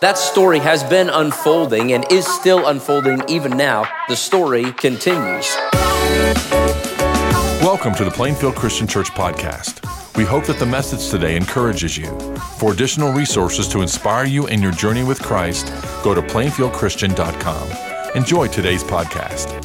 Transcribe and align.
That 0.00 0.16
story 0.16 0.60
has 0.60 0.82
been 0.82 1.10
unfolding 1.10 1.92
and 1.92 2.10
is 2.10 2.26
still 2.26 2.68
unfolding 2.68 3.22
even 3.28 3.54
now. 3.54 3.86
The 4.08 4.16
story 4.16 4.72
continues. 4.72 5.54
Welcome 7.60 7.94
to 7.96 8.04
the 8.04 8.10
Plainfield 8.10 8.56
Christian 8.56 8.86
Church 8.86 9.10
podcast. 9.10 9.84
We 10.16 10.24
hope 10.24 10.46
that 10.46 10.58
the 10.58 10.64
message 10.64 11.10
today 11.10 11.36
encourages 11.36 11.98
you. 11.98 12.18
For 12.58 12.72
additional 12.72 13.12
resources 13.12 13.68
to 13.68 13.82
inspire 13.82 14.24
you 14.24 14.46
in 14.46 14.62
your 14.62 14.72
journey 14.72 15.04
with 15.04 15.20
Christ, 15.20 15.66
go 16.02 16.14
to 16.14 16.22
plainfieldchristian.com. 16.22 18.16
Enjoy 18.16 18.48
today's 18.48 18.82
podcast. 18.82 19.59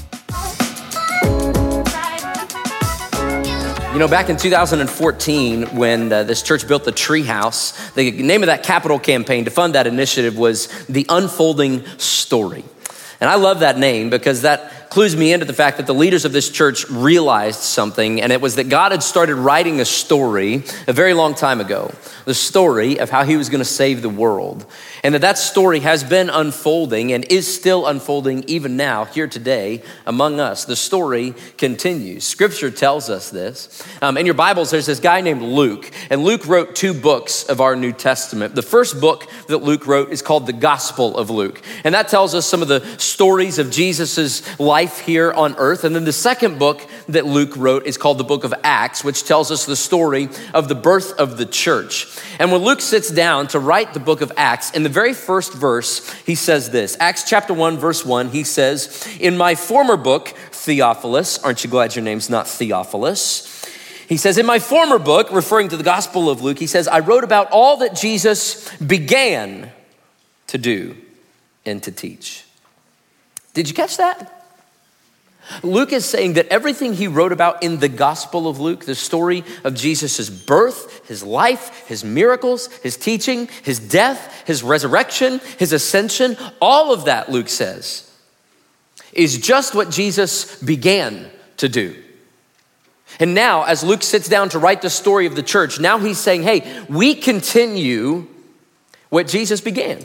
You 3.96 4.00
know, 4.00 4.10
back 4.10 4.28
in 4.30 4.36
2014, 4.36 5.78
when 5.78 6.12
uh, 6.12 6.24
this 6.24 6.44
church 6.44 6.68
built 6.68 6.84
the 6.84 6.92
Treehouse, 6.92 7.94
the 7.94 8.12
name 8.12 8.44
of 8.44 8.48
that 8.48 8.62
capital 8.62 9.00
campaign 9.00 9.46
to 9.46 9.52
fund 9.52 9.76
that 9.76 9.88
initiative 9.88 10.38
was 10.38 10.68
The 10.88 11.06
Unfolding 11.08 11.86
Story. 11.98 12.66
And 13.22 13.30
I 13.30 13.36
love 13.36 13.62
that 13.62 13.78
name 13.78 14.10
because 14.10 14.42
that 14.42 14.75
clues 14.96 15.14
me 15.14 15.34
into 15.34 15.46
the 15.46 15.52
fact 15.52 15.76
that 15.76 15.88
the 15.88 15.94
leaders 15.94 16.24
of 16.24 16.32
this 16.32 16.50
church 16.50 16.90
realized 16.90 17.60
something, 17.60 18.22
and 18.22 18.32
it 18.32 18.40
was 18.40 18.56
that 18.56 18.70
God 18.70 18.94
had 18.94 19.04
started 19.04 19.36
writing 19.36 19.82
a 19.82 19.84
story 19.84 20.64
a 20.88 20.94
very 20.94 21.14
long 21.14 21.36
time 21.36 21.60
ago 21.60 21.92
the 22.24 22.34
story 22.34 23.00
of 23.00 23.10
how 23.10 23.24
he 23.24 23.38
was 23.38 23.50
going 23.50 23.60
to 23.60 23.66
save 23.66 24.02
the 24.02 24.10
world. 24.10 24.66
And 25.04 25.14
that 25.14 25.22
that 25.22 25.38
story 25.38 25.80
has 25.82 26.04
been 26.04 26.30
unfolding 26.30 27.14
and 27.14 27.24
is 27.32 27.54
still 27.54 27.86
unfolding 27.86 28.44
even 28.48 28.76
now, 28.76 29.06
here 29.06 29.28
today, 29.28 29.84
among 30.06 30.40
us. 30.40 30.66
The 30.66 30.76
story 30.76 31.36
continues. 31.58 32.26
Scripture 32.26 32.72
tells 32.72 33.10
us 33.10 33.30
this. 33.30 33.84
Um, 34.02 34.18
in 34.18 34.26
your 34.26 34.34
Bibles, 34.34 34.72
there's 34.72 34.88
this 34.88 35.00
guy 35.00 35.22
named 35.22 35.44
Luke, 35.44 35.92
and 36.10 36.24
Luke 36.24 36.48
wrote 36.48 36.76
two 36.76 36.94
books 36.94 37.44
of 37.44 37.62
our 37.62 37.76
New 37.76 37.92
Testament. 37.92 38.56
The 38.56 38.64
first 38.64 39.00
book 39.00 39.28
that 39.48 39.60
Luke 39.60 39.86
wrote 39.86 40.12
is 40.12 40.22
called 40.22 40.48
the 40.48 40.54
Gospel 40.54 41.18
of 41.18 41.30
Luke, 41.30 41.62
and 41.84 41.94
that 41.94 42.08
tells 42.08 42.34
us 42.34 42.48
some 42.48 42.62
of 42.62 42.68
the 42.68 42.84
stories 42.98 43.60
of 43.60 43.70
Jesus' 43.70 44.60
life 44.60 44.85
life 44.86 45.00
here 45.00 45.32
on 45.32 45.56
earth. 45.58 45.84
And 45.84 45.96
then 45.96 46.06
the 46.06 46.14
second 46.14 46.60
book 46.60 46.88
that 47.10 47.26
Luke 47.26 47.54
wrote 47.58 47.88
is 47.88 47.98
called 47.98 48.20
the 48.20 48.24
book 48.24 48.44
of 48.44 48.54
Acts, 48.64 49.04
which 49.04 49.24
tells 49.24 49.50
us 49.50 49.66
the 49.66 49.76
story 49.76 50.30
of 50.54 50.68
the 50.68 50.76
birth 50.76 51.20
of 51.20 51.38
the 51.38 51.46
church. 51.48 52.06
And 52.38 52.52
when 52.52 52.62
Luke 52.62 52.82
sits 52.82 53.10
down 53.10 53.48
to 53.48 53.58
write 53.60 53.96
the 53.96 54.00
book 54.00 54.22
of 54.22 54.32
Acts, 54.38 54.70
in 54.70 54.84
the 54.84 54.90
very 54.90 55.14
first 55.14 55.54
verse, 55.56 56.08
he 56.24 56.36
says 56.36 56.70
this 56.70 56.96
Acts 57.00 57.28
chapter 57.28 57.52
1, 57.52 57.80
verse 57.80 58.06
1, 58.06 58.30
he 58.30 58.44
says, 58.44 59.08
In 59.20 59.38
my 59.38 59.56
former 59.56 59.98
book, 59.98 60.28
Theophilus, 60.52 61.40
aren't 61.40 61.64
you 61.64 61.70
glad 61.72 61.96
your 61.96 62.04
name's 62.04 62.30
not 62.30 62.48
Theophilus? 62.48 63.66
He 64.08 64.18
says, 64.18 64.38
In 64.38 64.46
my 64.46 64.60
former 64.60 65.00
book, 65.00 65.32
referring 65.32 65.70
to 65.70 65.78
the 65.78 65.84
Gospel 65.84 66.30
of 66.30 66.44
Luke, 66.44 66.60
he 66.60 66.68
says, 66.68 66.88
I 66.88 67.00
wrote 67.00 67.24
about 67.24 67.50
all 67.50 67.78
that 67.78 67.96
Jesus 67.96 68.70
began 68.78 69.72
to 70.46 70.60
do 70.60 70.96
and 71.66 71.82
to 71.82 71.92
teach. 71.92 72.46
Did 73.56 73.68
you 73.68 73.74
catch 73.74 73.98
that? 73.98 74.45
Luke 75.64 75.94
is 75.94 76.06
saying 76.06 76.34
that 76.34 76.48
everything 76.48 76.94
he 76.94 77.08
wrote 77.08 77.32
about 77.32 77.64
in 77.64 77.80
the 77.80 77.90
Gospel 77.90 78.48
of 78.48 78.60
Luke, 78.60 78.86
the 78.86 78.96
story 78.96 79.44
of 79.64 79.76
Jesus' 79.76 80.30
birth, 80.30 81.08
his 81.08 81.24
life, 81.24 81.88
his 81.88 82.04
miracles, 82.04 82.68
his 82.78 82.98
teaching, 82.98 83.48
his 83.64 83.80
death, 83.80 84.44
his 84.48 84.64
resurrection, 84.64 85.40
his 85.60 85.72
ascension, 85.72 86.38
all 86.62 86.94
of 86.94 87.06
that, 87.06 87.32
Luke 87.32 87.50
says, 87.50 88.12
is 89.14 89.38
just 89.38 89.76
what 89.76 89.92
Jesus 89.92 90.62
began 90.62 91.30
to 91.58 91.70
do. 91.70 91.96
And 93.20 93.34
now, 93.34 93.64
as 93.64 93.84
Luke 93.84 94.04
sits 94.04 94.28
down 94.28 94.50
to 94.50 94.60
write 94.60 94.82
the 94.82 94.90
story 94.90 95.26
of 95.26 95.36
the 95.36 95.44
church, 95.44 95.80
now 95.80 96.00
he's 96.00 96.18
saying, 96.18 96.44
hey, 96.44 96.86
we 96.90 97.16
continue 97.16 98.28
what 99.10 99.28
Jesus 99.28 99.62
began. 99.62 100.04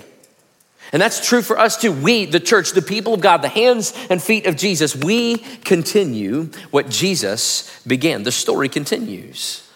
And 0.92 1.00
that's 1.00 1.27
true 1.27 1.42
for 1.42 1.58
us 1.58 1.77
too. 1.77 1.92
We, 1.92 2.24
the 2.24 2.41
church, 2.41 2.72
the 2.72 2.83
people 2.83 3.14
of 3.14 3.20
God, 3.20 3.42
the 3.42 3.48
hands 3.48 3.94
and 4.10 4.20
feet 4.20 4.46
of 4.46 4.56
Jesus, 4.56 4.96
we 4.96 5.38
continue 5.38 6.51
what 6.70 6.89
Jesus 6.89 7.80
began. 7.86 8.24
The 8.24 8.33
story 8.33 8.68
continues. 8.68 9.67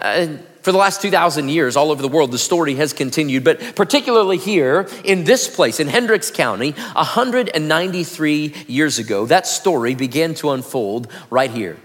Uh, 0.00 0.38
for 0.62 0.72
the 0.72 0.78
last 0.78 1.00
2,000 1.02 1.48
years, 1.48 1.76
all 1.76 1.90
over 1.90 2.02
the 2.02 2.08
world, 2.08 2.30
the 2.30 2.38
story 2.38 2.74
has 2.74 2.92
continued, 2.92 3.42
but 3.42 3.74
particularly 3.74 4.36
here 4.36 4.88
in 5.02 5.24
this 5.24 5.48
place, 5.48 5.80
in 5.80 5.88
Hendricks 5.88 6.30
County, 6.30 6.72
193 6.72 8.54
years 8.66 8.98
ago, 8.98 9.26
that 9.26 9.46
story 9.46 9.94
began 9.94 10.34
to 10.34 10.50
unfold 10.50 11.10
right 11.30 11.50
here. 11.50 11.78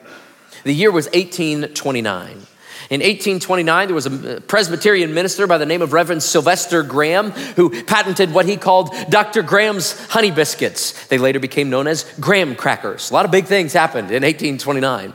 The 0.64 0.74
year 0.74 0.92
was 0.92 1.06
1829. 1.08 2.42
In 2.90 3.00
1829, 3.00 3.88
there 3.88 3.96
was 3.96 4.08
a 4.08 4.38
uh, 4.38 4.40
Presbyterian 4.42 5.14
minister 5.14 5.48
by 5.48 5.58
the 5.58 5.66
name 5.66 5.82
of 5.82 5.94
Reverend 5.94 6.22
Sylvester 6.22 6.84
Graham 6.84 7.32
who 7.32 7.84
patented 7.84 8.34
what 8.34 8.46
he 8.46 8.58
called 8.58 8.94
Dr. 9.10 9.42
Graham's 9.42 9.94
honey 10.08 10.32
biscuits. 10.32 11.08
They 11.08 11.18
later 11.18 11.40
became 11.40 11.70
known 11.70 11.88
as 11.88 12.04
graham 12.20 12.56
crackers. 12.56 13.10
A 13.10 13.14
lot 13.14 13.26
of 13.26 13.32
big 13.32 13.46
things 13.46 13.74
happened 13.74 14.12
in 14.12 14.24
1829. 14.24 15.14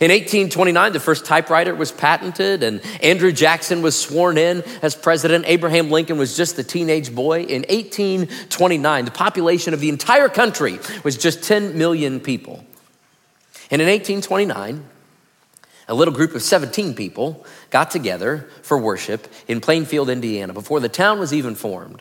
In 0.00 0.10
1829, 0.10 0.94
the 0.94 0.98
first 0.98 1.26
typewriter 1.26 1.74
was 1.74 1.92
patented, 1.92 2.62
and 2.62 2.80
Andrew 3.02 3.32
Jackson 3.32 3.82
was 3.82 4.00
sworn 4.00 4.38
in 4.38 4.62
as 4.80 4.94
president. 4.94 5.44
Abraham 5.46 5.90
Lincoln 5.90 6.16
was 6.16 6.34
just 6.38 6.58
a 6.58 6.64
teenage 6.64 7.14
boy. 7.14 7.42
In 7.42 7.66
1829, 7.68 9.04
the 9.04 9.10
population 9.10 9.74
of 9.74 9.80
the 9.80 9.90
entire 9.90 10.30
country 10.30 10.78
was 11.04 11.18
just 11.18 11.42
10 11.42 11.76
million 11.76 12.18
people. 12.18 12.64
And 13.70 13.82
in 13.82 13.88
1829, 13.88 14.82
a 15.90 15.94
little 15.94 16.14
group 16.14 16.36
of 16.36 16.42
17 16.42 16.94
people 16.94 17.44
got 17.70 17.90
together 17.90 18.48
for 18.62 18.78
worship 18.78 19.26
in 19.48 19.60
Plainfield, 19.60 20.08
Indiana, 20.08 20.52
before 20.52 20.78
the 20.78 20.88
town 20.88 21.18
was 21.18 21.34
even 21.34 21.56
formed. 21.56 22.00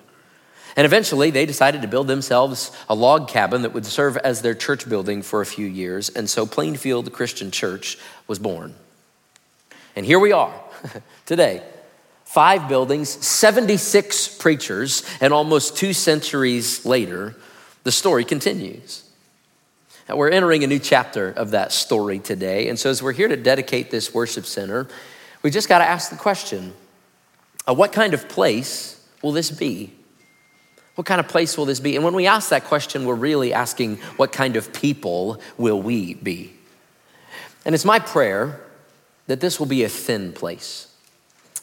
And 0.76 0.86
eventually, 0.86 1.32
they 1.32 1.48
decided 1.48 1.82
to 1.82 1.88
build 1.88 2.08
themselves 2.08 2.72
a 2.88 2.94
log 2.94 3.28
cabin 3.28 3.64
that 3.64 3.74
would 3.74 3.88
serve 3.88 4.16
as 4.18 4.44
their 4.44 4.54
church 4.54 4.88
building 4.88 5.24
for 5.24 5.42
a 5.42 5.46
few 5.46 5.66
years. 5.66 6.10
And 6.10 6.30
so, 6.30 6.46
Plainfield 6.46 7.12
Christian 7.12 7.50
Church 7.50 7.98
was 8.28 8.38
born. 8.38 8.76
And 9.96 10.06
here 10.06 10.20
we 10.20 10.32
are 10.32 10.54
today 11.26 11.64
five 12.26 12.70
buildings, 12.70 13.10
76 13.10 14.38
preachers, 14.38 15.04
and 15.20 15.34
almost 15.34 15.76
two 15.76 15.94
centuries 15.94 16.86
later, 16.86 17.36
the 17.84 17.92
story 17.92 18.24
continues. 18.24 19.09
We're 20.14 20.30
entering 20.30 20.64
a 20.64 20.68
new 20.68 20.80
chapter 20.80 21.30
of 21.30 21.52
that 21.52 21.72
story 21.72 22.20
today. 22.20 22.70
And 22.70 22.80
so, 22.80 22.90
as 22.90 23.04
we're 23.04 23.14
here 23.14 23.28
to 23.28 23.38
dedicate 23.38 23.92
this 23.92 24.14
worship 24.14 24.46
center, 24.46 24.88
we 25.44 25.52
just 25.52 25.70
got 25.70 25.80
to 25.80 25.86
ask 25.86 26.10
the 26.10 26.18
question 26.18 26.74
uh, 27.68 27.74
what 27.74 27.92
kind 27.92 28.14
of 28.14 28.28
place 28.28 29.06
will 29.22 29.32
this 29.32 29.52
be? 29.52 29.94
What 30.96 31.06
kind 31.06 31.20
of 31.20 31.28
place 31.28 31.58
will 31.58 31.66
this 31.66 31.80
be? 31.80 31.96
And 31.96 32.04
when 32.04 32.16
we 32.16 32.28
ask 32.28 32.50
that 32.50 32.66
question, 32.66 33.06
we're 33.06 33.16
really 33.16 33.54
asking 33.54 33.98
what 34.18 34.32
kind 34.32 34.56
of 34.56 34.74
people 34.74 35.40
will 35.58 35.82
we 35.82 36.16
be? 36.16 36.54
And 37.64 37.76
it's 37.76 37.86
my 37.86 38.00
prayer 38.00 38.60
that 39.28 39.40
this 39.40 39.60
will 39.60 39.68
be 39.68 39.84
a 39.84 39.90
thin 39.90 40.34
place, 40.34 40.94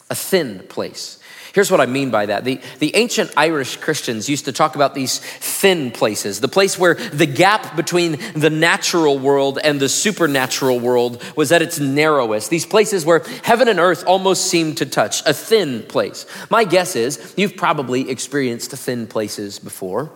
a 0.09 0.15
thin 0.15 0.59
place. 0.69 1.19
Here's 1.57 1.71
what 1.71 1.81
I 1.81 1.87
mean 1.87 2.11
by 2.11 2.27
that. 2.27 2.43
The, 2.43 2.61
the 2.77 2.95
ancient 2.95 3.33
Irish 3.35 3.77
Christians 3.77 4.29
used 4.29 4.45
to 4.45 4.51
talk 4.51 4.75
about 4.75 4.93
these 4.93 5.17
thin 5.17 5.89
places, 5.89 6.39
the 6.39 6.47
place 6.47 6.77
where 6.77 6.93
the 6.93 7.25
gap 7.25 7.75
between 7.75 8.19
the 8.35 8.51
natural 8.51 9.17
world 9.17 9.57
and 9.63 9.79
the 9.79 9.89
supernatural 9.89 10.79
world 10.79 11.19
was 11.35 11.51
at 11.51 11.63
its 11.63 11.79
narrowest. 11.79 12.51
These 12.51 12.67
places 12.67 13.07
where 13.07 13.23
heaven 13.41 13.67
and 13.69 13.79
earth 13.79 14.03
almost 14.05 14.51
seemed 14.51 14.77
to 14.77 14.85
touch, 14.85 15.25
a 15.25 15.33
thin 15.33 15.81
place. 15.81 16.27
My 16.51 16.63
guess 16.63 16.95
is 16.95 17.33
you've 17.35 17.57
probably 17.57 18.11
experienced 18.11 18.69
thin 18.69 19.07
places 19.07 19.57
before. 19.57 20.11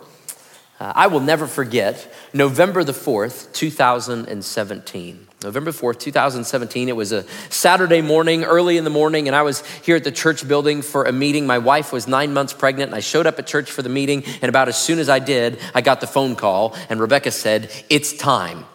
Uh, 0.80 0.94
I 0.96 1.07
will 1.07 1.22
never 1.22 1.47
forget 1.47 2.13
November 2.34 2.84
the 2.84 2.91
4th, 2.91 3.51
2017. 3.53 5.28
November 5.44 5.72
4th, 5.72 5.97
2017. 5.97 6.88
It 6.88 6.96
was 6.96 7.12
a 7.12 7.25
Saturday 7.50 8.02
morning, 8.02 8.44
early 8.44 8.78
in 8.78 8.84
the 8.84 8.91
morning, 8.91 9.28
and 9.28 9.35
I 9.35 9.41
was 9.41 9.66
here 9.78 9.96
at 9.96 10.03
the 10.03 10.12
church 10.12 10.47
building 10.47 10.84
for 10.84 11.06
a 11.06 11.12
meeting. 11.12 11.47
My 11.47 11.57
wife 11.57 11.91
was 11.91 12.07
nine 12.07 12.31
months 12.31 12.54
pregnant, 12.54 12.89
and 12.89 12.95
I 12.95 13.00
showed 13.00 13.25
up 13.25 13.39
at 13.39 13.48
church 13.48 13.71
for 13.71 13.81
the 13.81 13.89
meeting. 13.89 14.24
And 14.44 14.50
about 14.50 14.68
as 14.68 14.77
soon 14.77 15.00
as 15.00 15.10
I 15.10 15.18
did, 15.18 15.57
I 15.74 15.81
got 15.81 16.00
the 16.00 16.06
phone 16.06 16.36
call, 16.36 16.75
and 16.89 17.00
Rebecca 17.00 17.31
said, 17.31 17.71
It's 17.89 18.13
time. 18.13 18.65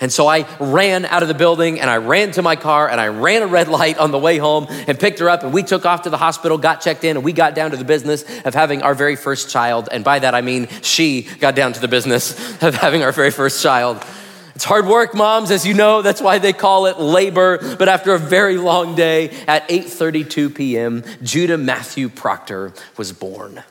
And 0.00 0.12
so 0.12 0.28
I 0.28 0.46
ran 0.60 1.04
out 1.04 1.22
of 1.22 1.28
the 1.28 1.34
building 1.34 1.80
and 1.80 1.88
I 1.88 1.98
ran 1.98 2.32
to 2.32 2.42
my 2.42 2.56
car 2.56 2.90
and 2.90 3.00
I 3.00 3.06
ran 3.06 3.42
a 3.42 3.46
red 3.46 3.68
light 3.68 3.98
on 3.98 4.10
the 4.10 4.18
way 4.18 4.36
home 4.36 4.66
and 4.68 4.98
picked 4.98 5.20
her 5.20 5.30
up 5.30 5.44
and 5.44 5.52
we 5.52 5.62
took 5.62 5.86
off 5.86 6.02
to 6.02 6.10
the 6.10 6.16
hospital, 6.16 6.58
got 6.58 6.80
checked 6.80 7.04
in, 7.04 7.16
and 7.16 7.24
we 7.24 7.32
got 7.32 7.54
down 7.54 7.70
to 7.70 7.76
the 7.76 7.84
business 7.84 8.24
of 8.44 8.52
having 8.52 8.82
our 8.82 8.96
very 8.96 9.14
first 9.14 9.48
child. 9.48 9.88
And 9.92 10.02
by 10.02 10.18
that 10.18 10.34
I 10.34 10.40
mean 10.40 10.66
she 10.82 11.22
got 11.22 11.54
down 11.54 11.72
to 11.74 11.80
the 11.80 11.86
business 11.86 12.32
of 12.64 12.74
having 12.74 13.04
our 13.04 13.12
very 13.12 13.30
first 13.30 13.62
child. 13.62 14.04
It's 14.54 14.64
hard 14.64 14.86
work, 14.86 15.14
moms, 15.14 15.50
as 15.50 15.66
you 15.66 15.74
know. 15.74 16.02
That's 16.02 16.20
why 16.20 16.38
they 16.38 16.52
call 16.52 16.86
it 16.86 16.98
labor. 17.00 17.76
But 17.76 17.88
after 17.88 18.14
a 18.14 18.18
very 18.18 18.56
long 18.58 18.94
day, 18.94 19.30
at 19.46 19.68
8:32 19.68 20.54
p.m., 20.54 21.04
Judah 21.22 21.58
Matthew 21.58 22.08
Proctor 22.08 22.72
was 22.96 23.12
born. 23.12 23.62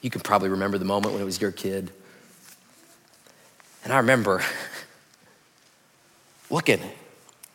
You 0.00 0.10
can 0.10 0.20
probably 0.20 0.48
remember 0.48 0.78
the 0.78 0.84
moment 0.84 1.14
when 1.14 1.22
it 1.22 1.26
was 1.26 1.40
your 1.40 1.52
kid. 1.52 1.92
And 3.84 3.92
I 3.92 3.98
remember 3.98 4.42
looking 6.50 6.80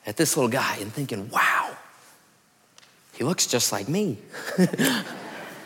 at 0.06 0.15
this 0.15 0.38
little 0.38 0.50
guy 0.50 0.77
and 0.80 0.92
thinking, 0.92 1.30
wow, 1.30 1.75
he 3.13 3.24
looks 3.24 3.48
just 3.48 3.71
like 3.71 3.89
me. 3.89 4.18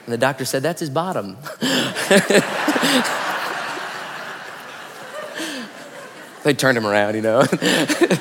And 0.06 0.14
the 0.14 0.18
doctor 0.18 0.46
said, 0.46 0.64
That's 0.64 0.80
his 0.80 0.90
bottom. 0.90 1.38
they 6.44 6.54
turned 6.54 6.78
him 6.78 6.86
around, 6.86 7.16
you 7.16 7.22
know. 7.22 7.40
and 7.52 8.20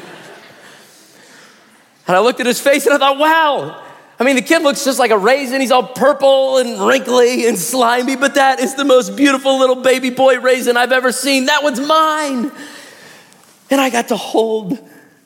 I 2.06 2.20
looked 2.20 2.40
at 2.40 2.46
his 2.46 2.61
face 2.61 2.87
and 2.87 2.94
I 2.94 2.99
thought, 2.99 3.19
wow. 3.19 3.84
I 4.19 4.25
mean, 4.25 4.37
the 4.37 4.43
kid 4.43 4.62
looks 4.62 4.84
just 4.84 4.99
like 4.99 5.11
a 5.11 5.19
raisin. 5.19 5.61
He's 5.62 5.70
all 5.70 5.87
purple 5.87 6.58
and 6.58 6.87
wrinkly 6.87 7.46
and 7.49 7.58
slimy, 7.58 8.17
but 8.17 8.34
that 8.34 8.61
is 8.61 8.75
the 8.75 8.84
most 8.84 9.17
beautiful 9.17 9.58
little 9.58 9.76
baby 9.76 10.11
boy 10.11 10.38
raisin 10.40 10.76
I've 10.76 10.93
ever 10.93 11.12
seen. 11.12 11.46
That 11.46 11.62
one's 11.62 11.81
mine. 11.81 12.52
And 13.70 13.81
I 13.81 13.88
got 13.88 14.08
to 14.08 14.17
hold 14.17 14.78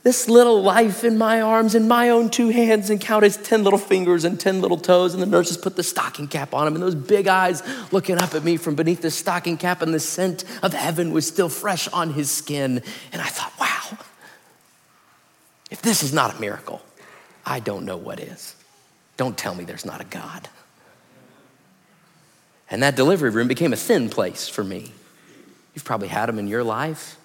this 0.05 0.29
little 0.29 0.63
life 0.63 1.03
in 1.03 1.17
my 1.17 1.41
arms 1.41 1.75
in 1.75 1.89
my 1.89 2.11
own 2.11 2.29
two 2.29 2.51
hands 2.51 2.91
and 2.91 3.01
count 3.01 3.25
his 3.25 3.39
10 3.39 3.65
little 3.65 3.79
fingers 3.79 4.25
and 4.25 4.39
10 4.39 4.61
little 4.61 4.77
toes. 4.77 5.15
And 5.15 5.23
the 5.23 5.27
nurses 5.27 5.57
put 5.57 5.77
the 5.77 5.83
stocking 5.83 6.29
cap 6.29 6.53
on 6.53 6.69
him 6.69 6.75
and 6.75 6.83
those 6.83 6.95
big 6.95 7.27
eyes 7.27 7.63
looking 7.91 8.19
up 8.19 8.35
at 8.35 8.45
me 8.45 8.59
from 8.59 8.75
beneath 8.75 9.01
the 9.01 9.11
stocking 9.11 9.57
cap, 9.57 9.81
and 9.81 9.95
the 9.95 9.99
scent 9.99 10.45
of 10.63 10.75
heaven 10.75 11.11
was 11.11 11.27
still 11.27 11.49
fresh 11.49 11.89
on 11.89 12.13
his 12.13 12.31
skin. 12.31 12.83
And 13.13 13.23
I 13.23 13.27
thought, 13.27 13.55
wow, 13.59 13.99
if 15.71 15.81
this 15.81 16.03
is 16.03 16.13
not 16.13 16.37
a 16.37 16.41
miracle, 16.41 16.83
I 17.47 17.61
don't 17.61 17.87
know 17.87 17.97
what 17.97 18.21
is. 18.21 18.55
Don't 19.17 19.39
tell 19.39 19.55
me 19.55 19.65
there's 19.65 19.87
not 19.87 20.03
a 20.03 20.05
God. 20.05 20.51
And 22.71 22.83
that 22.83 22.95
delivery 22.95 23.31
room 23.31 23.49
became 23.49 23.73
a 23.73 23.77
thin 23.77 24.11
place 24.11 24.49
for 24.49 24.65
me. 24.65 24.93
You've 25.75 25.85
probably 25.85 26.09
had 26.09 26.27
them 26.27 26.39
in 26.39 26.47
your 26.47 26.63
life. 26.63 27.17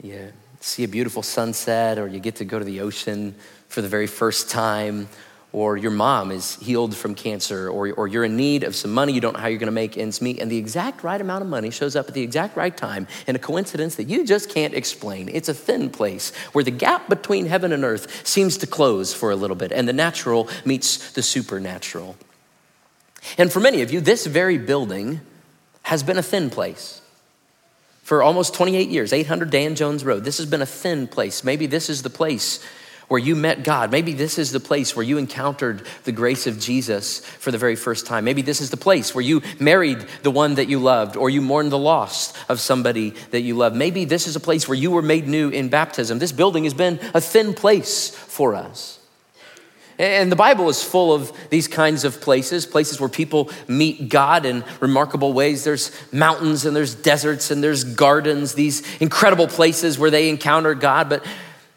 Yeah 0.00 0.30
see 0.60 0.84
a 0.84 0.88
beautiful 0.88 1.22
sunset, 1.22 1.98
or 1.98 2.08
you 2.08 2.20
get 2.20 2.36
to 2.36 2.44
go 2.44 2.58
to 2.58 2.64
the 2.64 2.80
ocean 2.80 3.34
for 3.68 3.82
the 3.82 3.88
very 3.88 4.06
first 4.06 4.50
time, 4.50 5.08
or 5.52 5.76
your 5.76 5.90
mom 5.90 6.30
is 6.30 6.56
healed 6.56 6.94
from 6.94 7.14
cancer, 7.14 7.70
or, 7.70 7.90
or 7.92 8.06
you're 8.06 8.24
in 8.24 8.36
need 8.36 8.64
of 8.64 8.74
some 8.74 8.92
money, 8.92 9.12
you 9.12 9.20
don't 9.20 9.32
know 9.32 9.40
how 9.40 9.46
you're 9.46 9.58
gonna 9.58 9.70
make 9.70 9.96
ends 9.96 10.20
meet, 10.20 10.38
and 10.40 10.50
the 10.50 10.58
exact 10.58 11.02
right 11.02 11.20
amount 11.20 11.42
of 11.42 11.48
money 11.48 11.70
shows 11.70 11.96
up 11.96 12.08
at 12.08 12.14
the 12.14 12.22
exact 12.22 12.56
right 12.56 12.76
time 12.76 13.06
in 13.26 13.34
a 13.34 13.38
coincidence 13.38 13.94
that 13.94 14.04
you 14.04 14.26
just 14.26 14.50
can't 14.50 14.74
explain. 14.74 15.28
It's 15.32 15.48
a 15.48 15.54
thin 15.54 15.90
place 15.90 16.34
where 16.52 16.64
the 16.64 16.70
gap 16.70 17.08
between 17.08 17.46
heaven 17.46 17.72
and 17.72 17.82
earth 17.82 18.26
seems 18.26 18.58
to 18.58 18.66
close 18.66 19.14
for 19.14 19.30
a 19.30 19.36
little 19.36 19.56
bit, 19.56 19.72
and 19.72 19.88
the 19.88 19.92
natural 19.92 20.48
meets 20.64 21.12
the 21.12 21.22
supernatural. 21.22 22.16
And 23.36 23.52
for 23.52 23.60
many 23.60 23.82
of 23.82 23.90
you, 23.90 24.00
this 24.00 24.26
very 24.26 24.58
building 24.58 25.20
has 25.82 26.02
been 26.02 26.18
a 26.18 26.22
thin 26.22 26.50
place 26.50 27.00
for 28.08 28.22
almost 28.22 28.54
28 28.54 28.88
years, 28.88 29.12
800 29.12 29.50
Dan 29.50 29.74
Jones 29.74 30.02
Road. 30.02 30.24
This 30.24 30.38
has 30.38 30.46
been 30.46 30.62
a 30.62 30.66
thin 30.66 31.08
place. 31.08 31.44
Maybe 31.44 31.66
this 31.66 31.90
is 31.90 32.00
the 32.00 32.08
place 32.08 32.64
where 33.08 33.20
you 33.20 33.36
met 33.36 33.64
God. 33.64 33.90
Maybe 33.90 34.14
this 34.14 34.38
is 34.38 34.50
the 34.50 34.60
place 34.60 34.96
where 34.96 35.04
you 35.04 35.18
encountered 35.18 35.82
the 36.04 36.12
grace 36.12 36.46
of 36.46 36.58
Jesus 36.58 37.20
for 37.20 37.50
the 37.50 37.58
very 37.58 37.76
first 37.76 38.06
time. 38.06 38.24
Maybe 38.24 38.40
this 38.40 38.62
is 38.62 38.70
the 38.70 38.78
place 38.78 39.14
where 39.14 39.20
you 39.20 39.42
married 39.60 40.06
the 40.22 40.30
one 40.30 40.54
that 40.54 40.70
you 40.70 40.78
loved 40.78 41.18
or 41.18 41.28
you 41.28 41.42
mourned 41.42 41.70
the 41.70 41.76
loss 41.76 42.32
of 42.48 42.60
somebody 42.60 43.10
that 43.30 43.42
you 43.42 43.54
love. 43.54 43.74
Maybe 43.74 44.06
this 44.06 44.26
is 44.26 44.34
a 44.36 44.40
place 44.40 44.66
where 44.66 44.78
you 44.78 44.90
were 44.90 45.02
made 45.02 45.28
new 45.28 45.50
in 45.50 45.68
baptism. 45.68 46.18
This 46.18 46.32
building 46.32 46.64
has 46.64 46.72
been 46.72 46.98
a 47.12 47.20
thin 47.20 47.52
place 47.52 48.08
for 48.08 48.54
us. 48.54 48.98
And 49.98 50.30
the 50.30 50.36
Bible 50.36 50.68
is 50.68 50.82
full 50.82 51.12
of 51.12 51.32
these 51.50 51.66
kinds 51.66 52.04
of 52.04 52.20
places, 52.20 52.66
places 52.66 53.00
where 53.00 53.08
people 53.08 53.50
meet 53.66 54.08
God 54.08 54.46
in 54.46 54.62
remarkable 54.78 55.32
ways. 55.32 55.64
There's 55.64 55.90
mountains 56.12 56.64
and 56.64 56.76
there's 56.76 56.94
deserts 56.94 57.50
and 57.50 57.64
there's 57.64 57.82
gardens, 57.82 58.54
these 58.54 58.82
incredible 58.98 59.48
places 59.48 59.98
where 59.98 60.10
they 60.10 60.28
encounter 60.28 60.74
God. 60.74 61.08
But 61.08 61.26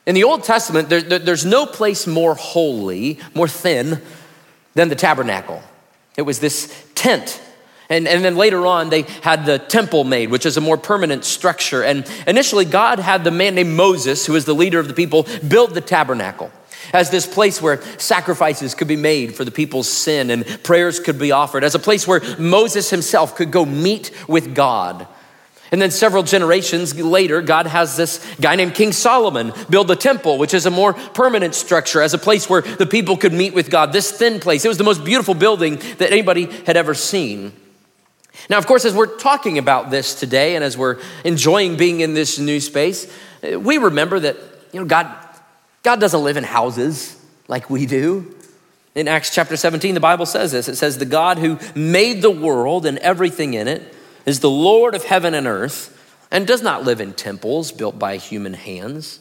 in 0.06 0.14
the 0.14 0.24
Old 0.24 0.44
Testament, 0.44 0.88
there, 0.88 1.02
there, 1.02 1.18
there's 1.18 1.46
no 1.46 1.66
place 1.66 2.06
more 2.06 2.36
holy, 2.36 3.20
more 3.34 3.48
thin 3.48 4.02
than 4.76 4.90
the 4.90 4.96
tabernacle. 4.96 5.64
It 6.16 6.22
was 6.22 6.40
this 6.40 6.88
tent 6.94 7.42
and, 7.92 8.08
and, 8.08 8.24
then 8.24 8.38
later 8.38 8.66
on, 8.66 8.90
they 8.90 9.02
had 9.22 9.46
the 9.46 9.60
temple 9.60 10.06
made, 10.06 10.30
which 10.30 10.46
is 10.46 10.56
a 10.56 10.62
more 10.62 10.78
permanent 10.78 11.26
structure. 11.26 11.84
And 11.84 12.10
initially, 12.26 12.64
God 12.64 13.00
had 13.00 13.26
the 13.26 13.32
man 13.32 13.56
named 13.56 13.76
Moses, 13.76 14.26
who 14.26 14.32
was 14.32 14.46
the 14.46 14.56
leader 14.56 14.80
of 14.80 14.88
the 14.88 14.94
people, 14.94 15.28
build 15.46 15.74
the 15.74 15.82
tabernacle 15.82 16.50
as 16.94 17.10
this 17.10 17.26
place 17.26 17.62
where 17.62 17.82
sacrifices 17.98 18.76
could 18.76 18.88
be 18.88 18.96
made 18.96 19.36
for 19.36 19.44
the 19.46 19.52
people's 19.52 19.90
sin 19.90 20.30
and 20.30 20.46
prayers 20.64 21.00
could 21.00 21.20
be 21.20 21.32
offered, 21.32 21.64
as 21.64 21.76
a 21.76 21.80
place 21.80 22.08
where 22.08 22.22
Moses 22.38 22.90
himself 22.90 23.36
could 23.36 23.52
go 23.52 23.66
meet 23.66 24.12
with 24.28 24.56
God. 24.56 25.08
And 25.72 25.82
then 25.82 25.92
several 25.92 26.24
generations 26.24 26.94
later, 27.00 27.42
God 27.42 27.66
has 27.66 27.96
this 27.96 28.20
guy 28.42 28.58
named 28.58 28.76
King 28.76 28.92
Solomon 28.92 29.54
build 29.70 29.88
the 29.88 29.96
temple, 29.96 30.38
which 30.38 30.54
is 30.54 30.66
a 30.66 30.72
more 30.72 30.92
permanent 30.94 31.56
structure, 31.56 32.02
as 32.02 32.14
a 32.14 32.18
place 32.18 32.50
where 32.50 32.62
the 32.62 32.86
people 32.86 33.16
could 33.16 33.32
meet 33.32 33.54
with 33.54 33.70
God. 33.70 33.94
This 33.94 34.12
thin 34.12 34.42
place, 34.42 34.66
it 34.66 34.68
was 34.68 34.78
the 34.78 34.84
most 34.84 35.06
beautiful 35.06 35.34
building 35.34 35.78
that 35.98 36.12
anybody 36.12 36.48
had 36.66 36.76
ever 36.76 36.94
seen. 36.94 37.54
Now, 38.50 38.58
of 38.58 38.68
course, 38.68 38.84
as 38.84 38.94
we're 38.94 39.18
talking 39.18 39.58
about 39.58 39.92
this 39.92 40.14
today 40.14 40.56
and 40.56 40.64
as 40.64 40.78
we're 40.78 41.00
enjoying 41.24 41.78
being 41.78 42.02
in 42.02 42.16
this 42.16 42.38
new 42.38 42.60
space, 42.60 43.10
we 43.42 43.78
remember 43.78 44.20
that, 44.20 44.36
you 44.74 44.82
know, 44.82 44.86
God 44.86 45.08
God 45.84 46.00
doesn't 46.00 46.24
live 46.24 46.38
in 46.38 46.44
houses 46.44 47.18
like 47.48 47.70
we 47.70 47.86
do. 47.86 48.36
In 48.94 49.08
Acts 49.08 49.34
chapter 49.34 49.56
17, 49.56 49.94
the 49.94 50.00
Bible 50.00 50.26
says 50.26 50.52
this 50.52 50.68
it 50.68 50.76
says, 50.76 50.98
The 50.98 51.06
God 51.06 51.40
who 51.40 51.60
made 51.76 52.22
the 52.22 52.32
world 52.32 52.86
and 52.86 52.98
everything 53.00 53.54
in 53.54 53.68
it 53.68 53.96
is 54.26 54.40
the 54.40 54.50
Lord 54.50 54.96
of 54.96 55.06
heaven 55.06 55.34
and 55.34 55.48
earth 55.48 55.98
and 56.30 56.46
does 56.46 56.62
not 56.62 56.84
live 56.84 57.02
in 57.02 57.14
temples 57.14 57.72
built 57.72 57.98
by 57.98 58.18
human 58.18 58.54
hands. 58.54 59.20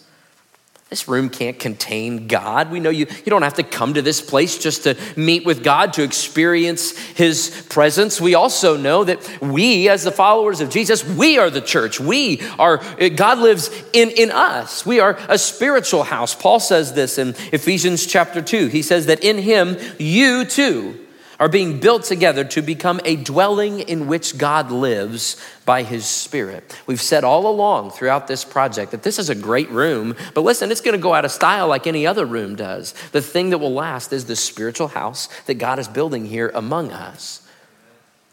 This 0.91 1.07
room 1.07 1.31
can't 1.31 1.57
contain 1.57 2.27
God. 2.27 2.73
We 2.73 2.81
know 2.81 2.91
you, 2.91 3.07
you 3.09 3.31
don't 3.31 3.43
have 3.43 3.55
to 3.55 3.63
come 3.63 3.95
to 3.95 4.03
this 4.03 4.21
place 4.21 4.59
just 4.59 4.83
to 4.83 4.97
meet 5.17 5.47
with 5.47 5.63
God, 5.63 5.93
to 5.93 6.03
experience 6.03 6.99
His 6.99 7.65
presence. 7.69 8.21
We 8.21 8.35
also 8.35 8.77
know 8.77 9.05
that 9.05 9.41
we, 9.41 9.89
as 9.89 10.03
the 10.03 10.11
followers 10.11 10.61
of 10.61 10.69
Jesus, 10.69 11.05
we 11.05 11.39
are 11.39 11.49
the 11.49 11.61
church. 11.61 12.01
We 12.01 12.43
are, 12.59 12.79
God 13.09 13.39
lives 13.39 13.71
in, 13.93 14.11
in 14.11 14.33
us. 14.33 14.85
We 14.85 14.99
are 14.99 15.17
a 15.29 15.39
spiritual 15.39 16.03
house. 16.03 16.35
Paul 16.35 16.59
says 16.59 16.93
this 16.93 17.19
in 17.19 17.37
Ephesians 17.53 18.05
chapter 18.05 18.43
2. 18.43 18.67
He 18.67 18.83
says 18.83 19.07
that 19.07 19.23
in 19.23 19.39
Him, 19.39 19.77
you 19.97 20.45
too 20.45 20.99
are 21.41 21.49
being 21.49 21.81
built 21.81 22.05
together 22.05 22.45
to 22.45 22.61
become 22.61 23.01
a 23.07 23.17
dwelling 23.17 23.81
in 23.81 24.07
which 24.07 24.37
God 24.37 24.71
lives 24.71 25.43
by 25.65 25.83
his 25.83 26.05
Spirit. 26.05 26.79
We've 26.87 27.01
said 27.01 27.25
all 27.25 27.47
along 27.47 27.93
throughout 27.93 28.29
this 28.29 28.45
project 28.45 28.91
that 28.91 29.03
this 29.03 29.19
is 29.19 29.31
a 29.31 29.35
great 29.35 29.71
room, 29.71 30.15
but 30.35 30.43
listen, 30.43 30.71
it's 30.71 30.83
going 30.83 30.97
to 30.97 31.03
go 31.03 31.15
out 31.15 31.25
of 31.25 31.33
style 31.33 31.67
like 31.67 31.87
any 31.87 32.07
other 32.07 32.27
room 32.27 32.57
does. 32.57 32.93
The 33.13 33.23
thing 33.23 33.51
that 33.51 33.59
will 33.59 33.73
last 33.73 34.13
is 34.13 34.27
the 34.27 34.37
spiritual 34.37 34.89
house 34.89 35.29
that 35.47 35.55
God 35.55 35.79
is 35.79 35.89
building 35.89 36.27
here 36.27 36.53
among 36.55 36.93
us. 36.93 37.49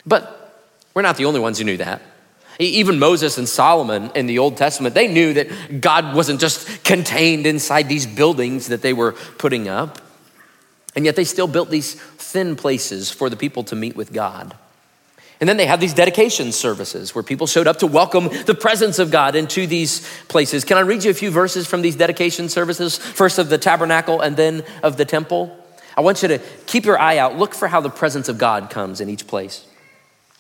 But 0.05 0.53
we're 0.93 1.01
not 1.01 1.15
the 1.15 1.25
only 1.25 1.39
ones 1.39 1.59
who 1.59 1.63
knew 1.63 1.77
that. 1.77 2.01
Even 2.59 2.99
Moses 2.99 3.37
and 3.37 3.47
Solomon 3.47 4.11
in 4.15 4.25
the 4.25 4.39
Old 4.39 4.57
Testament, 4.57 4.95
they 4.95 5.07
knew 5.07 5.33
that 5.33 5.79
God 5.79 6.13
wasn't 6.15 6.41
just 6.41 6.83
contained 6.83 7.45
inside 7.45 7.87
these 7.87 8.07
buildings 8.07 8.67
that 8.67 8.81
they 8.81 8.93
were 8.93 9.13
putting 9.37 9.69
up. 9.69 9.99
And 10.95 11.05
yet 11.05 11.15
they 11.15 11.25
still 11.25 11.47
built 11.47 11.69
these 11.69 11.93
thin 12.37 12.55
places 12.55 13.09
for 13.09 13.31
the 13.31 13.35
people 13.35 13.63
to 13.63 13.75
meet 13.75 13.95
with 13.95 14.13
God. 14.13 14.55
And 15.39 15.49
then 15.49 15.57
they 15.57 15.65
had 15.65 15.79
these 15.79 15.95
dedication 15.95 16.51
services 16.51 17.15
where 17.15 17.23
people 17.23 17.47
showed 17.47 17.65
up 17.65 17.77
to 17.77 17.87
welcome 17.87 18.29
the 18.45 18.53
presence 18.53 18.99
of 18.99 19.09
God 19.09 19.35
into 19.35 19.65
these 19.65 20.07
places. 20.27 20.63
Can 20.63 20.77
I 20.77 20.81
read 20.81 21.03
you 21.03 21.09
a 21.09 21.15
few 21.15 21.31
verses 21.31 21.65
from 21.65 21.81
these 21.81 21.95
dedication 21.95 22.47
services? 22.47 22.95
First 22.95 23.39
of 23.39 23.49
the 23.49 23.57
tabernacle 23.57 24.21
and 24.21 24.37
then 24.37 24.63
of 24.83 24.97
the 24.97 25.03
temple. 25.03 25.57
I 25.97 26.01
want 26.01 26.21
you 26.21 26.27
to 26.27 26.37
keep 26.67 26.85
your 26.85 26.99
eye 26.99 27.17
out. 27.17 27.39
Look 27.39 27.55
for 27.55 27.67
how 27.67 27.81
the 27.81 27.89
presence 27.89 28.29
of 28.29 28.37
God 28.37 28.69
comes 28.69 29.01
in 29.01 29.09
each 29.09 29.25
place. 29.25 29.65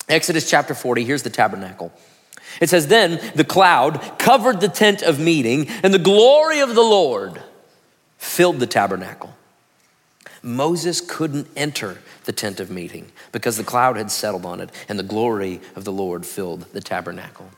Exodus 0.07 0.47
chapter 0.47 0.75
40, 0.75 1.03
here's 1.03 1.23
the 1.23 1.31
tabernacle. 1.31 1.91
It 2.61 2.69
says, 2.69 2.85
Then 2.85 3.19
the 3.33 3.43
cloud 3.43 4.19
covered 4.19 4.61
the 4.61 4.69
tent 4.69 5.01
of 5.01 5.19
meeting, 5.19 5.67
and 5.81 5.91
the 5.91 5.99
glory 5.99 6.59
of 6.59 6.75
the 6.75 6.83
Lord 6.83 7.41
filled 8.19 8.59
the 8.59 8.67
tabernacle. 8.67 9.33
Moses 10.47 11.01
couldn't 11.01 11.47
enter 11.55 11.99
the 12.23 12.31
tent 12.31 12.59
of 12.59 12.71
meeting 12.71 13.11
because 13.31 13.57
the 13.57 13.63
cloud 13.63 13.97
had 13.97 14.09
settled 14.09 14.45
on 14.45 14.61
it 14.61 14.71
and 14.87 14.97
the 14.97 15.03
glory 15.03 15.59
of 15.75 15.83
the 15.83 15.91
Lord 15.91 16.25
filled 16.25 16.61
the 16.73 16.81
tabernacle. 16.81 17.49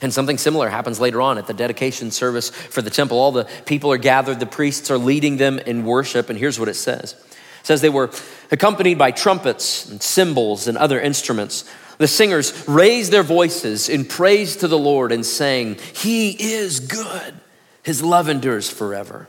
And 0.00 0.14
something 0.14 0.38
similar 0.38 0.68
happens 0.68 1.00
later 1.00 1.20
on 1.20 1.36
at 1.36 1.48
the 1.48 1.54
dedication 1.54 2.12
service 2.12 2.50
for 2.50 2.80
the 2.80 2.90
temple. 2.90 3.18
All 3.18 3.32
the 3.32 3.48
people 3.66 3.90
are 3.90 3.98
gathered, 3.98 4.38
the 4.38 4.46
priests 4.46 4.90
are 4.90 4.98
leading 4.98 5.36
them 5.36 5.58
in 5.58 5.84
worship, 5.84 6.30
and 6.30 6.38
here's 6.38 6.60
what 6.60 6.68
it 6.68 6.74
says. 6.74 7.14
It 7.14 7.66
says 7.66 7.80
they 7.80 7.88
were 7.88 8.10
accompanied 8.52 8.98
by 8.98 9.10
trumpets 9.10 9.90
and 9.90 10.00
cymbals 10.00 10.68
and 10.68 10.78
other 10.78 11.00
instruments. 11.00 11.68
The 11.98 12.06
singers 12.06 12.68
raised 12.68 13.10
their 13.12 13.24
voices 13.24 13.88
in 13.88 14.04
praise 14.04 14.56
to 14.56 14.68
the 14.68 14.78
Lord 14.78 15.12
and 15.12 15.26
sang, 15.26 15.76
He 15.94 16.30
is 16.30 16.78
good, 16.78 17.34
His 17.82 18.02
love 18.02 18.28
endures 18.28 18.70
forever. 18.70 19.28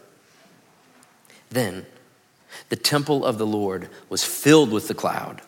Then 1.50 1.86
the 2.72 2.78
temple 2.78 3.26
of 3.26 3.38
the 3.38 3.46
Lord 3.46 3.90
was 4.08 4.24
filled 4.24 4.72
with 4.72 4.88
the 4.88 4.94
cloud. 4.94 5.42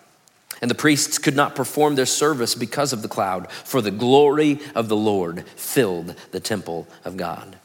And 0.62 0.70
the 0.70 0.76
priests 0.76 1.18
could 1.18 1.38
not 1.38 1.56
perform 1.56 1.96
their 1.96 2.06
service 2.06 2.54
because 2.54 2.92
of 2.92 3.02
the 3.02 3.08
cloud, 3.08 3.50
for 3.50 3.82
the 3.82 3.92
glory 3.92 4.60
of 4.76 4.90
the 4.90 4.98
Lord 4.98 5.48
filled 5.56 6.16
the 6.32 6.42
temple 6.42 6.86
of 7.06 7.16
God. 7.16 7.56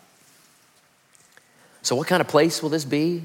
So, 1.83 1.97
what 1.97 2.07
kind 2.07 2.21
of 2.21 2.29
place 2.29 2.63
will 2.63 2.71
this 2.71 2.85
be? 2.85 3.25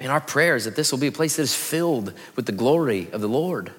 And 0.00 0.12
our 0.12 0.20
prayer 0.20 0.54
is 0.54 0.66
that 0.66 0.76
this 0.76 0.92
will 0.92 0.98
be 0.98 1.06
a 1.06 1.12
place 1.12 1.36
that 1.36 1.42
is 1.44 1.54
filled 1.54 2.12
with 2.36 2.44
the 2.44 2.52
glory 2.52 3.08
of 3.10 3.22
the 3.22 3.28
Lord. 3.28 3.72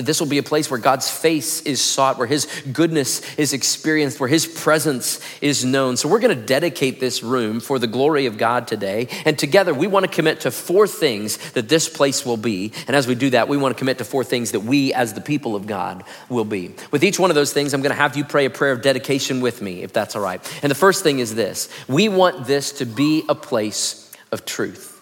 That 0.00 0.06
this 0.06 0.18
will 0.18 0.28
be 0.28 0.38
a 0.38 0.42
place 0.42 0.70
where 0.70 0.80
God's 0.80 1.10
face 1.10 1.60
is 1.60 1.78
sought, 1.78 2.16
where 2.16 2.26
His 2.26 2.46
goodness 2.72 3.20
is 3.34 3.52
experienced, 3.52 4.18
where 4.18 4.30
His 4.30 4.46
presence 4.46 5.20
is 5.42 5.62
known. 5.62 5.98
So 5.98 6.08
we're 6.08 6.20
going 6.20 6.34
to 6.34 6.46
dedicate 6.46 7.00
this 7.00 7.22
room 7.22 7.60
for 7.60 7.78
the 7.78 7.86
glory 7.86 8.24
of 8.24 8.38
God 8.38 8.66
today. 8.66 9.08
And 9.26 9.38
together 9.38 9.74
we 9.74 9.86
want 9.86 10.06
to 10.06 10.10
commit 10.10 10.40
to 10.40 10.50
four 10.50 10.86
things 10.86 11.36
that 11.50 11.68
this 11.68 11.86
place 11.86 12.24
will 12.24 12.38
be. 12.38 12.72
And 12.86 12.96
as 12.96 13.06
we 13.06 13.14
do 13.14 13.28
that, 13.28 13.46
we 13.46 13.58
want 13.58 13.76
to 13.76 13.78
commit 13.78 13.98
to 13.98 14.06
four 14.06 14.24
things 14.24 14.52
that 14.52 14.60
we, 14.60 14.94
as 14.94 15.12
the 15.12 15.20
people 15.20 15.54
of 15.54 15.66
God, 15.66 16.02
will 16.30 16.46
be. 16.46 16.74
With 16.90 17.04
each 17.04 17.18
one 17.18 17.30
of 17.30 17.34
those 17.34 17.52
things, 17.52 17.74
I'm 17.74 17.82
going 17.82 17.94
to 17.94 18.02
have 18.02 18.16
you 18.16 18.24
pray 18.24 18.46
a 18.46 18.50
prayer 18.50 18.72
of 18.72 18.80
dedication 18.80 19.42
with 19.42 19.60
me, 19.60 19.82
if 19.82 19.92
that's 19.92 20.16
all 20.16 20.22
right. 20.22 20.40
And 20.62 20.70
the 20.70 20.74
first 20.74 21.02
thing 21.02 21.18
is 21.18 21.34
this 21.34 21.68
we 21.88 22.08
want 22.08 22.46
this 22.46 22.72
to 22.78 22.86
be 22.86 23.22
a 23.28 23.34
place 23.34 24.10
of 24.32 24.46
truth, 24.46 24.98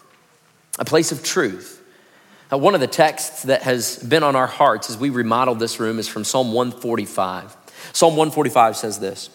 a 0.77 0.85
place 0.85 1.13
of 1.13 1.23
truth. 1.23 1.77
Uh, 2.51 2.59
one 2.59 2.75
of 2.75 2.81
the 2.81 2.87
texts 2.87 3.43
that 3.43 3.63
has 3.63 3.99
been 3.99 4.23
on 4.23 4.35
our 4.35 4.47
hearts 4.47 4.89
as 4.89 4.97
we 4.97 5.11
remodeled 5.11 5.59
this 5.59 5.79
room 5.79 5.99
is 5.99 6.09
from 6.09 6.25
Psalm 6.25 6.53
145. 6.53 7.57
Psalm 7.93 8.17
145 8.17 8.77
says 8.77 8.99
this 8.99 9.31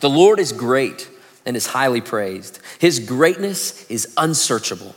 The 0.00 0.10
Lord 0.10 0.38
is 0.38 0.52
great 0.52 1.08
and 1.44 1.56
is 1.56 1.66
highly 1.68 2.00
praised, 2.00 2.60
His 2.78 3.00
greatness 3.00 3.88
is 3.90 4.12
unsearchable. 4.16 4.94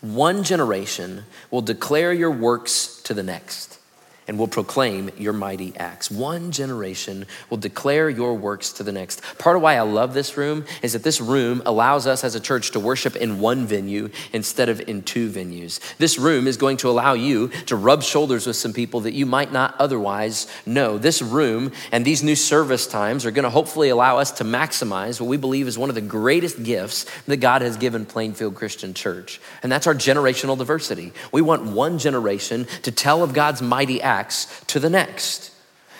One 0.00 0.44
generation 0.44 1.24
will 1.50 1.62
declare 1.62 2.12
your 2.12 2.30
works 2.30 3.00
to 3.02 3.14
the 3.14 3.22
next 3.22 3.77
and 4.28 4.38
will 4.38 4.46
proclaim 4.46 5.10
your 5.16 5.32
mighty 5.32 5.72
acts. 5.76 6.10
One 6.10 6.52
generation 6.52 7.26
will 7.48 7.56
declare 7.56 8.10
your 8.10 8.34
works 8.34 8.72
to 8.74 8.82
the 8.82 8.92
next. 8.92 9.22
Part 9.38 9.56
of 9.56 9.62
why 9.62 9.76
I 9.76 9.80
love 9.80 10.14
this 10.14 10.36
room 10.36 10.66
is 10.82 10.92
that 10.92 11.02
this 11.02 11.20
room 11.20 11.62
allows 11.64 12.06
us 12.06 12.22
as 12.22 12.34
a 12.34 12.40
church 12.40 12.70
to 12.72 12.80
worship 12.80 13.16
in 13.16 13.40
one 13.40 13.66
venue 13.66 14.10
instead 14.32 14.68
of 14.68 14.86
in 14.86 15.02
two 15.02 15.30
venues. 15.30 15.80
This 15.96 16.18
room 16.18 16.46
is 16.46 16.58
going 16.58 16.76
to 16.78 16.90
allow 16.90 17.14
you 17.14 17.48
to 17.66 17.74
rub 17.74 18.02
shoulders 18.02 18.46
with 18.46 18.56
some 18.56 18.74
people 18.74 19.00
that 19.00 19.14
you 19.14 19.24
might 19.24 19.50
not 19.50 19.74
otherwise 19.80 20.46
know. 20.66 20.98
This 20.98 21.22
room 21.22 21.72
and 21.90 22.04
these 22.04 22.22
new 22.22 22.36
service 22.36 22.86
times 22.86 23.24
are 23.24 23.30
going 23.30 23.44
to 23.44 23.50
hopefully 23.50 23.88
allow 23.88 24.18
us 24.18 24.30
to 24.32 24.44
maximize 24.44 25.20
what 25.20 25.28
we 25.28 25.38
believe 25.38 25.66
is 25.66 25.78
one 25.78 25.88
of 25.88 25.94
the 25.94 26.02
greatest 26.02 26.62
gifts 26.62 27.06
that 27.26 27.38
God 27.38 27.62
has 27.62 27.78
given 27.78 28.04
Plainfield 28.04 28.54
Christian 28.54 28.92
Church, 28.92 29.40
and 29.62 29.72
that's 29.72 29.86
our 29.86 29.94
generational 29.94 30.58
diversity. 30.58 31.12
We 31.32 31.40
want 31.40 31.64
one 31.64 31.98
generation 31.98 32.66
to 32.82 32.92
tell 32.92 33.22
of 33.22 33.32
God's 33.32 33.62
mighty 33.62 34.02
acts 34.02 34.17
to 34.66 34.80
the 34.80 34.90
next. 34.90 35.50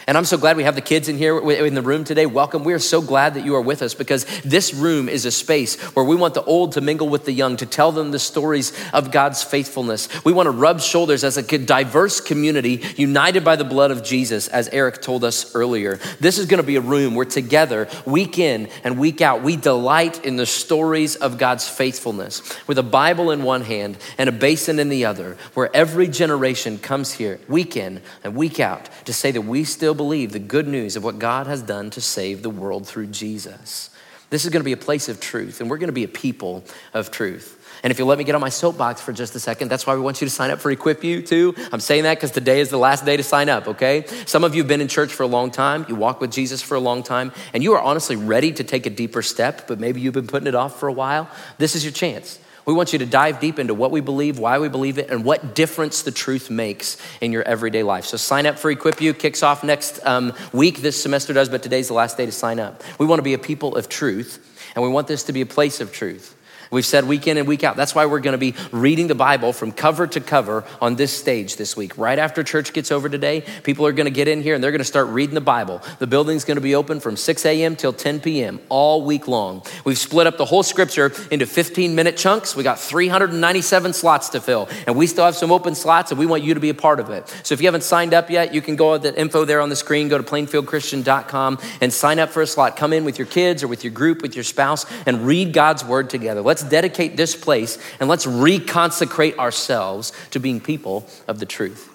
And 0.08 0.16
I'm 0.16 0.24
so 0.24 0.38
glad 0.38 0.56
we 0.56 0.62
have 0.62 0.74
the 0.74 0.80
kids 0.80 1.10
in 1.10 1.18
here 1.18 1.38
in 1.38 1.74
the 1.74 1.82
room 1.82 2.02
today. 2.02 2.24
Welcome. 2.24 2.64
We 2.64 2.72
are 2.72 2.78
so 2.78 3.02
glad 3.02 3.34
that 3.34 3.44
you 3.44 3.54
are 3.56 3.60
with 3.60 3.82
us 3.82 3.92
because 3.92 4.24
this 4.40 4.72
room 4.72 5.06
is 5.06 5.26
a 5.26 5.30
space 5.30 5.78
where 5.94 6.04
we 6.04 6.16
want 6.16 6.32
the 6.32 6.42
old 6.44 6.72
to 6.72 6.80
mingle 6.80 7.10
with 7.10 7.26
the 7.26 7.32
young, 7.32 7.58
to 7.58 7.66
tell 7.66 7.92
them 7.92 8.10
the 8.10 8.18
stories 8.18 8.72
of 8.94 9.12
God's 9.12 9.44
faithfulness. 9.44 10.08
We 10.24 10.32
want 10.32 10.46
to 10.46 10.50
rub 10.50 10.80
shoulders 10.80 11.24
as 11.24 11.36
a 11.36 11.42
diverse 11.42 12.22
community 12.22 12.82
united 12.96 13.44
by 13.44 13.56
the 13.56 13.66
blood 13.66 13.90
of 13.90 14.02
Jesus, 14.02 14.48
as 14.48 14.68
Eric 14.68 15.02
told 15.02 15.24
us 15.24 15.54
earlier. 15.54 16.00
This 16.20 16.38
is 16.38 16.46
going 16.46 16.62
to 16.62 16.66
be 16.66 16.76
a 16.76 16.80
room 16.80 17.14
where 17.14 17.26
together, 17.26 17.86
week 18.06 18.38
in 18.38 18.70
and 18.84 18.98
week 18.98 19.20
out, 19.20 19.42
we 19.42 19.56
delight 19.56 20.24
in 20.24 20.36
the 20.36 20.46
stories 20.46 21.16
of 21.16 21.36
God's 21.36 21.68
faithfulness 21.68 22.40
with 22.66 22.78
a 22.78 22.82
Bible 22.82 23.30
in 23.30 23.42
one 23.42 23.60
hand 23.60 23.98
and 24.16 24.30
a 24.30 24.32
basin 24.32 24.78
in 24.78 24.88
the 24.88 25.04
other, 25.04 25.36
where 25.52 25.68
every 25.76 26.08
generation 26.08 26.78
comes 26.78 27.12
here 27.12 27.38
week 27.46 27.76
in 27.76 28.00
and 28.24 28.34
week 28.34 28.58
out 28.58 28.88
to 29.04 29.12
say 29.12 29.30
that 29.32 29.42
we 29.42 29.64
still 29.64 29.97
believe 29.98 30.32
the 30.32 30.38
good 30.38 30.66
news 30.66 30.96
of 30.96 31.04
what 31.04 31.18
God 31.18 31.46
has 31.46 31.60
done 31.60 31.90
to 31.90 32.00
save 32.00 32.42
the 32.42 32.48
world 32.48 32.86
through 32.86 33.08
Jesus. 33.08 33.90
This 34.30 34.44
is 34.44 34.50
going 34.50 34.60
to 34.60 34.64
be 34.64 34.72
a 34.72 34.78
place 34.78 35.08
of 35.08 35.20
truth, 35.20 35.60
and 35.60 35.68
we're 35.68 35.78
going 35.78 35.88
to 35.88 35.92
be 35.92 36.04
a 36.04 36.08
people 36.08 36.64
of 36.94 37.10
truth. 37.10 37.54
And 37.82 37.90
if 37.90 37.98
you'll 37.98 38.08
let 38.08 38.18
me 38.18 38.24
get 38.24 38.34
on 38.34 38.40
my 38.40 38.48
soapbox 38.48 39.00
for 39.00 39.12
just 39.12 39.34
a 39.34 39.40
second, 39.40 39.68
that's 39.70 39.86
why 39.86 39.94
we 39.94 40.00
want 40.00 40.20
you 40.20 40.26
to 40.26 40.30
sign 40.30 40.50
up 40.50 40.58
for 40.58 40.70
Equip 40.70 41.04
You 41.04 41.22
too. 41.22 41.54
I'm 41.72 41.80
saying 41.80 42.02
that 42.02 42.16
because 42.16 42.30
today 42.30 42.60
is 42.60 42.70
the 42.70 42.78
last 42.78 43.04
day 43.04 43.16
to 43.16 43.22
sign 43.22 43.48
up, 43.48 43.68
okay? 43.68 44.04
Some 44.26 44.44
of 44.44 44.54
you 44.54 44.62
have 44.62 44.68
been 44.68 44.80
in 44.80 44.88
church 44.88 45.12
for 45.12 45.22
a 45.22 45.26
long 45.28 45.50
time, 45.50 45.86
you 45.88 45.94
walk 45.94 46.20
with 46.20 46.32
Jesus 46.32 46.60
for 46.60 46.74
a 46.74 46.80
long 46.80 47.02
time, 47.02 47.32
and 47.54 47.62
you 47.62 47.74
are 47.74 47.80
honestly 47.80 48.16
ready 48.16 48.52
to 48.52 48.64
take 48.64 48.86
a 48.86 48.90
deeper 48.90 49.22
step, 49.22 49.68
but 49.68 49.78
maybe 49.78 50.00
you've 50.00 50.14
been 50.14 50.26
putting 50.26 50.48
it 50.48 50.54
off 50.54 50.78
for 50.78 50.88
a 50.88 50.92
while. 50.92 51.30
This 51.58 51.74
is 51.74 51.84
your 51.84 51.92
chance. 51.92 52.38
We 52.68 52.74
want 52.74 52.92
you 52.92 52.98
to 52.98 53.06
dive 53.06 53.40
deep 53.40 53.58
into 53.58 53.72
what 53.72 53.90
we 53.90 54.02
believe, 54.02 54.38
why 54.38 54.58
we 54.58 54.68
believe 54.68 54.98
it, 54.98 55.08
and 55.08 55.24
what 55.24 55.54
difference 55.54 56.02
the 56.02 56.10
truth 56.10 56.50
makes 56.50 56.98
in 57.22 57.32
your 57.32 57.42
everyday 57.44 57.82
life. 57.82 58.04
So 58.04 58.18
sign 58.18 58.44
up 58.44 58.58
for 58.58 58.70
Equip 58.70 59.00
You. 59.00 59.14
Kicks 59.14 59.42
off 59.42 59.64
next 59.64 60.04
um, 60.04 60.34
week. 60.52 60.82
This 60.82 61.02
semester 61.02 61.32
does, 61.32 61.48
but 61.48 61.62
today's 61.62 61.88
the 61.88 61.94
last 61.94 62.18
day 62.18 62.26
to 62.26 62.32
sign 62.32 62.60
up. 62.60 62.82
We 62.98 63.06
want 63.06 63.20
to 63.20 63.22
be 63.22 63.32
a 63.32 63.38
people 63.38 63.74
of 63.74 63.88
truth, 63.88 64.46
and 64.74 64.84
we 64.84 64.90
want 64.90 65.08
this 65.08 65.22
to 65.24 65.32
be 65.32 65.40
a 65.40 65.46
place 65.46 65.80
of 65.80 65.94
truth. 65.94 66.36
We've 66.70 66.86
said 66.86 67.06
week 67.06 67.26
in 67.26 67.36
and 67.36 67.48
week 67.48 67.64
out. 67.64 67.76
That's 67.76 67.94
why 67.94 68.06
we're 68.06 68.20
going 68.20 68.32
to 68.32 68.38
be 68.38 68.54
reading 68.72 69.06
the 69.06 69.14
Bible 69.14 69.52
from 69.52 69.72
cover 69.72 70.06
to 70.06 70.20
cover 70.20 70.64
on 70.80 70.96
this 70.96 71.16
stage 71.16 71.56
this 71.56 71.76
week. 71.76 71.96
Right 71.98 72.18
after 72.18 72.42
church 72.42 72.72
gets 72.72 72.90
over 72.92 73.08
today, 73.08 73.42
people 73.62 73.86
are 73.86 73.92
going 73.92 74.06
to 74.06 74.10
get 74.10 74.28
in 74.28 74.42
here 74.42 74.54
and 74.54 74.62
they're 74.62 74.70
going 74.70 74.78
to 74.80 74.84
start 74.84 75.08
reading 75.08 75.34
the 75.34 75.40
Bible. 75.40 75.82
The 75.98 76.06
building's 76.06 76.44
going 76.44 76.56
to 76.56 76.62
be 76.62 76.74
open 76.74 77.00
from 77.00 77.16
6 77.16 77.46
a.m. 77.46 77.76
till 77.76 77.92
10 77.92 78.20
p.m. 78.20 78.60
all 78.68 79.02
week 79.02 79.28
long. 79.28 79.62
We've 79.84 79.98
split 79.98 80.26
up 80.26 80.36
the 80.36 80.44
whole 80.44 80.62
scripture 80.62 81.12
into 81.30 81.46
15 81.46 81.94
minute 81.94 82.16
chunks. 82.16 82.54
We 82.54 82.62
got 82.62 82.78
397 82.78 83.92
slots 83.92 84.30
to 84.30 84.40
fill, 84.40 84.68
and 84.86 84.96
we 84.96 85.06
still 85.06 85.24
have 85.24 85.36
some 85.36 85.52
open 85.52 85.74
slots, 85.74 86.10
and 86.10 86.18
we 86.18 86.26
want 86.26 86.42
you 86.42 86.54
to 86.54 86.60
be 86.60 86.70
a 86.70 86.74
part 86.74 87.00
of 87.00 87.10
it. 87.10 87.28
So 87.42 87.54
if 87.54 87.60
you 87.60 87.66
haven't 87.66 87.84
signed 87.84 88.14
up 88.14 88.30
yet, 88.30 88.54
you 88.54 88.60
can 88.60 88.76
go 88.76 88.94
at 88.94 89.02
the 89.02 89.18
info 89.18 89.44
there 89.44 89.60
on 89.60 89.68
the 89.68 89.76
screen, 89.76 90.08
go 90.08 90.18
to 90.18 90.24
plainfieldchristian.com 90.24 91.58
and 91.80 91.92
sign 91.92 92.18
up 92.18 92.30
for 92.30 92.42
a 92.42 92.46
slot. 92.46 92.76
Come 92.76 92.92
in 92.92 93.04
with 93.04 93.18
your 93.18 93.26
kids 93.26 93.62
or 93.62 93.68
with 93.68 93.84
your 93.84 93.92
group, 93.92 94.22
with 94.22 94.34
your 94.34 94.44
spouse, 94.44 94.86
and 95.06 95.26
read 95.26 95.52
God's 95.52 95.84
word 95.84 96.10
together. 96.10 96.42
Let's 96.42 96.57
Let's 96.58 96.68
dedicate 96.68 97.16
this 97.16 97.36
place 97.36 97.78
and 98.00 98.08
let's 98.08 98.26
reconsecrate 98.26 99.36
ourselves 99.36 100.12
to 100.32 100.40
being 100.40 100.60
people 100.60 101.08
of 101.28 101.38
the 101.38 101.46
truth. 101.46 101.88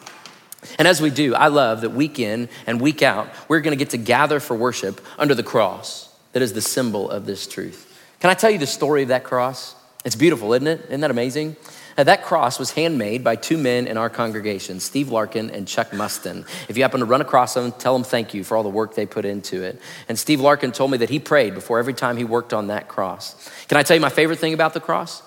And 0.79 0.87
as 0.87 1.01
we 1.01 1.09
do, 1.09 1.35
I 1.35 1.47
love 1.47 1.81
that 1.81 1.89
week 1.89 2.17
in 2.17 2.47
and 2.65 2.79
week 2.79 3.01
out, 3.01 3.27
we're 3.49 3.59
going 3.59 3.77
to 3.77 3.83
get 3.83 3.89
to 3.89 3.97
gather 3.97 4.39
for 4.39 4.55
worship 4.55 5.05
under 5.17 5.35
the 5.35 5.43
cross 5.43 6.07
that 6.31 6.41
is 6.41 6.53
the 6.53 6.61
symbol 6.61 7.09
of 7.09 7.25
this 7.25 7.45
truth. 7.45 7.93
Can 8.21 8.29
I 8.29 8.35
tell 8.35 8.49
you 8.49 8.57
the 8.57 8.65
story 8.65 9.01
of 9.01 9.09
that 9.09 9.25
cross? 9.25 9.75
It's 10.05 10.15
beautiful, 10.15 10.53
isn't 10.53 10.67
it? 10.67 10.85
Isn't 10.85 11.01
that 11.01 11.11
amazing? 11.11 11.57
Now, 11.97 12.03
that 12.05 12.23
cross 12.23 12.57
was 12.57 12.71
handmade 12.71 13.23
by 13.23 13.35
two 13.35 13.57
men 13.57 13.85
in 13.85 13.97
our 13.97 14.09
congregation, 14.09 14.79
Steve 14.79 15.09
Larkin 15.09 15.51
and 15.51 15.67
Chuck 15.67 15.93
Mustin. 15.93 16.45
If 16.67 16.75
you 16.75 16.83
happen 16.83 17.01
to 17.01 17.05
run 17.05 17.21
across 17.21 17.53
them, 17.53 17.71
tell 17.71 17.93
them 17.93 18.03
thank 18.03 18.33
you 18.33 18.43
for 18.43 18.57
all 18.57 18.63
the 18.63 18.69
work 18.69 18.95
they 18.95 19.05
put 19.05 19.25
into 19.25 19.61
it. 19.61 19.79
And 20.09 20.17
Steve 20.17 20.41
Larkin 20.41 20.71
told 20.71 20.89
me 20.89 20.97
that 20.97 21.09
he 21.09 21.19
prayed 21.19 21.53
before 21.53 21.77
every 21.77 21.93
time 21.93 22.17
he 22.17 22.23
worked 22.23 22.51
on 22.51 22.67
that 22.67 22.87
cross. 22.87 23.49
Can 23.67 23.77
I 23.77 23.83
tell 23.83 23.95
you 23.95 24.01
my 24.01 24.09
favorite 24.09 24.39
thing 24.39 24.53
about 24.53 24.73
the 24.73 24.79
cross? 24.79 25.21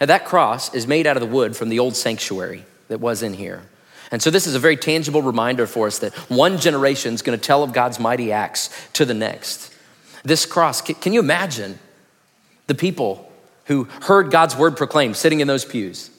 Now, 0.00 0.06
that 0.06 0.24
cross 0.24 0.74
is 0.74 0.86
made 0.86 1.06
out 1.06 1.16
of 1.16 1.20
the 1.20 1.28
wood 1.28 1.56
from 1.56 1.68
the 1.68 1.78
old 1.78 1.94
sanctuary 1.94 2.64
that 2.88 3.00
was 3.00 3.22
in 3.22 3.34
here. 3.34 3.62
And 4.10 4.20
so, 4.20 4.30
this 4.30 4.46
is 4.46 4.54
a 4.54 4.58
very 4.58 4.76
tangible 4.76 5.22
reminder 5.22 5.66
for 5.66 5.86
us 5.86 6.00
that 6.00 6.14
one 6.30 6.58
generation 6.58 7.14
is 7.14 7.22
going 7.22 7.38
to 7.38 7.44
tell 7.44 7.62
of 7.62 7.72
God's 7.72 8.00
mighty 8.00 8.32
acts 8.32 8.70
to 8.94 9.04
the 9.04 9.14
next. 9.14 9.72
This 10.24 10.46
cross, 10.46 10.80
can 10.82 11.12
you 11.12 11.20
imagine 11.20 11.78
the 12.66 12.74
people 12.74 13.27
who 13.68 13.84
heard 14.02 14.30
God's 14.30 14.56
word 14.56 14.76
proclaimed 14.76 15.16
sitting 15.16 15.40
in 15.40 15.46
those 15.46 15.64
pews. 15.64 16.10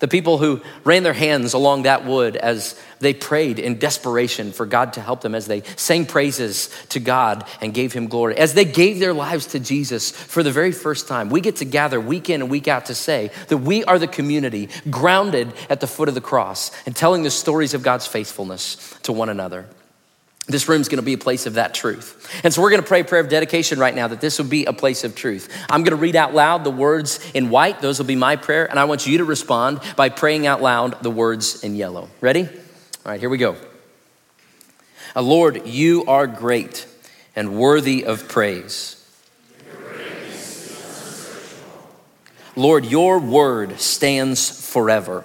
The 0.00 0.08
people 0.08 0.38
who 0.38 0.62
ran 0.82 1.02
their 1.02 1.12
hands 1.12 1.52
along 1.52 1.82
that 1.82 2.06
wood 2.06 2.34
as 2.34 2.80
they 3.00 3.12
prayed 3.12 3.58
in 3.58 3.78
desperation 3.78 4.50
for 4.50 4.64
God 4.64 4.94
to 4.94 5.00
help 5.02 5.20
them, 5.20 5.34
as 5.34 5.46
they 5.46 5.60
sang 5.76 6.06
praises 6.06 6.70
to 6.88 7.00
God 7.00 7.46
and 7.60 7.74
gave 7.74 7.92
Him 7.92 8.08
glory, 8.08 8.36
as 8.38 8.54
they 8.54 8.64
gave 8.64 8.98
their 8.98 9.12
lives 9.12 9.46
to 9.48 9.60
Jesus 9.60 10.10
for 10.10 10.42
the 10.42 10.50
very 10.50 10.72
first 10.72 11.06
time. 11.06 11.28
We 11.28 11.42
get 11.42 11.56
to 11.56 11.66
gather 11.66 12.00
week 12.00 12.30
in 12.30 12.40
and 12.40 12.50
week 12.50 12.66
out 12.66 12.86
to 12.86 12.94
say 12.94 13.30
that 13.48 13.58
we 13.58 13.84
are 13.84 13.98
the 13.98 14.06
community 14.06 14.70
grounded 14.88 15.52
at 15.68 15.80
the 15.80 15.86
foot 15.86 16.08
of 16.08 16.14
the 16.14 16.22
cross 16.22 16.70
and 16.86 16.96
telling 16.96 17.22
the 17.22 17.30
stories 17.30 17.74
of 17.74 17.82
God's 17.82 18.06
faithfulness 18.06 18.96
to 19.02 19.12
one 19.12 19.28
another. 19.28 19.66
This 20.50 20.68
room 20.68 20.80
is 20.80 20.88
gonna 20.88 21.02
be 21.02 21.12
a 21.12 21.18
place 21.18 21.46
of 21.46 21.54
that 21.54 21.74
truth. 21.74 22.28
And 22.44 22.52
so 22.52 22.60
we're 22.60 22.70
gonna 22.70 22.82
pray 22.82 23.00
a 23.00 23.04
prayer 23.04 23.20
of 23.20 23.28
dedication 23.28 23.78
right 23.78 23.94
now 23.94 24.08
that 24.08 24.20
this 24.20 24.38
will 24.38 24.46
be 24.46 24.64
a 24.64 24.72
place 24.72 25.04
of 25.04 25.14
truth. 25.14 25.48
I'm 25.70 25.82
gonna 25.82 25.96
read 25.96 26.16
out 26.16 26.34
loud 26.34 26.64
the 26.64 26.70
words 26.70 27.20
in 27.34 27.50
white, 27.50 27.80
those 27.80 27.98
will 27.98 28.06
be 28.06 28.16
my 28.16 28.36
prayer, 28.36 28.68
and 28.68 28.78
I 28.78 28.84
want 28.84 29.06
you 29.06 29.18
to 29.18 29.24
respond 29.24 29.80
by 29.96 30.08
praying 30.08 30.46
out 30.46 30.62
loud 30.62 31.02
the 31.02 31.10
words 31.10 31.62
in 31.62 31.76
yellow. 31.76 32.08
Ready? 32.20 32.42
All 32.42 33.12
right, 33.12 33.20
here 33.20 33.30
we 33.30 33.38
go. 33.38 33.56
Lord, 35.16 35.66
you 35.66 36.04
are 36.06 36.26
great 36.26 36.86
and 37.34 37.56
worthy 37.56 38.04
of 38.04 38.28
praise. 38.28 38.96
Lord, 42.56 42.84
your 42.84 43.18
word 43.18 43.80
stands 43.80 44.70
forever. 44.70 45.24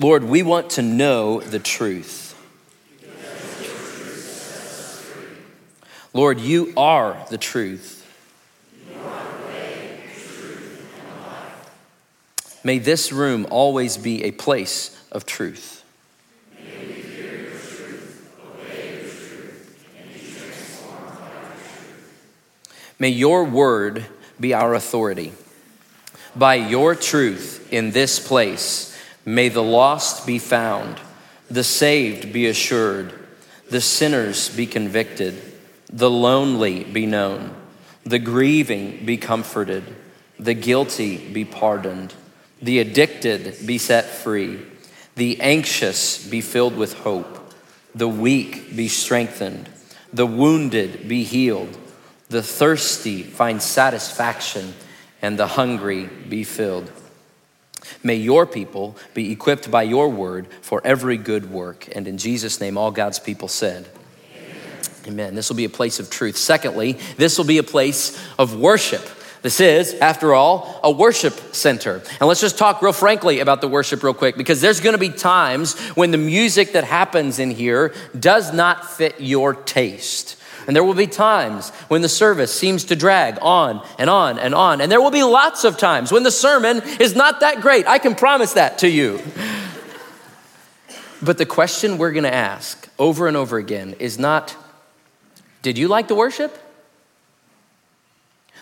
Lord, 0.00 0.24
we 0.24 0.42
want 0.42 0.70
to 0.70 0.82
know 0.82 1.40
the 1.40 1.58
truth. 1.58 2.34
Lord, 6.14 6.40
you 6.40 6.72
are 6.74 7.18
the 7.28 7.36
truth. 7.36 7.98
May 12.64 12.78
this 12.78 13.12
room 13.12 13.46
always 13.50 13.98
be 13.98 14.24
a 14.24 14.30
place 14.30 14.98
of 15.12 15.26
truth. 15.26 15.84
May 22.98 23.10
your 23.10 23.44
word 23.44 24.06
be 24.38 24.54
our 24.54 24.72
authority. 24.74 25.32
By 26.34 26.54
your 26.54 26.94
truth 26.94 27.70
in 27.70 27.90
this 27.90 28.18
place, 28.18 28.89
may 29.24 29.48
the 29.48 29.62
lost 29.62 30.26
be 30.26 30.38
found, 30.38 31.00
the 31.50 31.64
saved 31.64 32.32
be 32.32 32.46
assured, 32.46 33.12
the 33.68 33.80
sinners 33.80 34.54
be 34.54 34.66
convicted, 34.66 35.40
the 35.92 36.10
lonely 36.10 36.84
be 36.84 37.06
known, 37.06 37.54
the 38.04 38.18
grieving 38.18 39.04
be 39.04 39.16
comforted, 39.16 39.84
the 40.38 40.54
guilty 40.54 41.16
be 41.16 41.44
pardoned, 41.44 42.14
the 42.62 42.78
addicted 42.78 43.66
be 43.66 43.78
set 43.78 44.06
free, 44.06 44.60
the 45.16 45.40
anxious 45.40 46.26
be 46.28 46.40
filled 46.40 46.76
with 46.76 46.94
hope, 46.94 47.52
the 47.94 48.08
weak 48.08 48.74
be 48.74 48.88
strengthened, 48.88 49.68
the 50.12 50.26
wounded 50.26 51.08
be 51.08 51.24
healed, 51.24 51.76
the 52.28 52.42
thirsty 52.42 53.22
find 53.22 53.60
satisfaction 53.60 54.72
and 55.20 55.38
the 55.38 55.46
hungry 55.46 56.06
be 56.28 56.44
filled. 56.44 56.90
May 58.02 58.16
your 58.16 58.46
people 58.46 58.96
be 59.14 59.32
equipped 59.32 59.70
by 59.70 59.82
your 59.82 60.08
word 60.08 60.48
for 60.62 60.80
every 60.84 61.16
good 61.16 61.50
work. 61.50 61.88
And 61.94 62.06
in 62.06 62.18
Jesus' 62.18 62.60
name, 62.60 62.76
all 62.76 62.90
God's 62.90 63.18
people 63.18 63.48
said, 63.48 63.88
Amen. 64.34 64.80
Amen. 65.08 65.34
This 65.34 65.48
will 65.48 65.56
be 65.56 65.64
a 65.64 65.70
place 65.70 66.00
of 66.00 66.10
truth. 66.10 66.36
Secondly, 66.36 66.92
this 67.16 67.38
will 67.38 67.44
be 67.44 67.58
a 67.58 67.62
place 67.62 68.20
of 68.38 68.56
worship. 68.58 69.08
This 69.42 69.60
is, 69.60 69.94
after 69.94 70.34
all, 70.34 70.80
a 70.84 70.90
worship 70.90 71.32
center. 71.54 72.02
And 72.20 72.28
let's 72.28 72.42
just 72.42 72.58
talk 72.58 72.82
real 72.82 72.92
frankly 72.92 73.40
about 73.40 73.62
the 73.62 73.68
worship 73.68 74.02
real 74.02 74.12
quick 74.12 74.36
because 74.36 74.60
there's 74.60 74.80
going 74.80 74.92
to 74.92 74.98
be 74.98 75.08
times 75.08 75.78
when 75.96 76.10
the 76.10 76.18
music 76.18 76.72
that 76.72 76.84
happens 76.84 77.38
in 77.38 77.50
here 77.50 77.94
does 78.18 78.52
not 78.52 78.90
fit 78.90 79.18
your 79.18 79.54
taste. 79.54 80.36
And 80.70 80.76
there 80.76 80.84
will 80.84 80.94
be 80.94 81.08
times 81.08 81.70
when 81.88 82.00
the 82.00 82.08
service 82.08 82.54
seems 82.54 82.84
to 82.84 82.94
drag 82.94 83.38
on 83.42 83.84
and 83.98 84.08
on 84.08 84.38
and 84.38 84.54
on. 84.54 84.80
And 84.80 84.92
there 84.92 85.00
will 85.00 85.10
be 85.10 85.24
lots 85.24 85.64
of 85.64 85.76
times 85.76 86.12
when 86.12 86.22
the 86.22 86.30
sermon 86.30 86.80
is 87.00 87.16
not 87.16 87.40
that 87.40 87.60
great. 87.60 87.88
I 87.88 87.98
can 87.98 88.14
promise 88.14 88.52
that 88.52 88.78
to 88.78 88.88
you. 88.88 89.20
But 91.20 91.38
the 91.38 91.44
question 91.44 91.98
we're 91.98 92.12
going 92.12 92.22
to 92.22 92.32
ask 92.32 92.88
over 93.00 93.26
and 93.26 93.36
over 93.36 93.58
again 93.58 93.96
is 93.98 94.16
not, 94.16 94.56
Did 95.62 95.76
you 95.76 95.88
like 95.88 96.06
the 96.06 96.14
worship? 96.14 96.56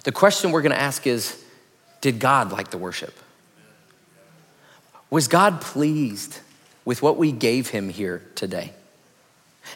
The 0.04 0.12
question 0.12 0.50
we're 0.50 0.62
going 0.62 0.72
to 0.72 0.80
ask 0.80 1.06
is, 1.06 1.44
Did 2.00 2.20
God 2.20 2.52
like 2.52 2.70
the 2.70 2.78
worship? 2.78 3.12
Was 5.10 5.28
God 5.28 5.60
pleased 5.60 6.38
with 6.86 7.02
what 7.02 7.18
we 7.18 7.32
gave 7.32 7.68
him 7.68 7.90
here 7.90 8.22
today? 8.34 8.72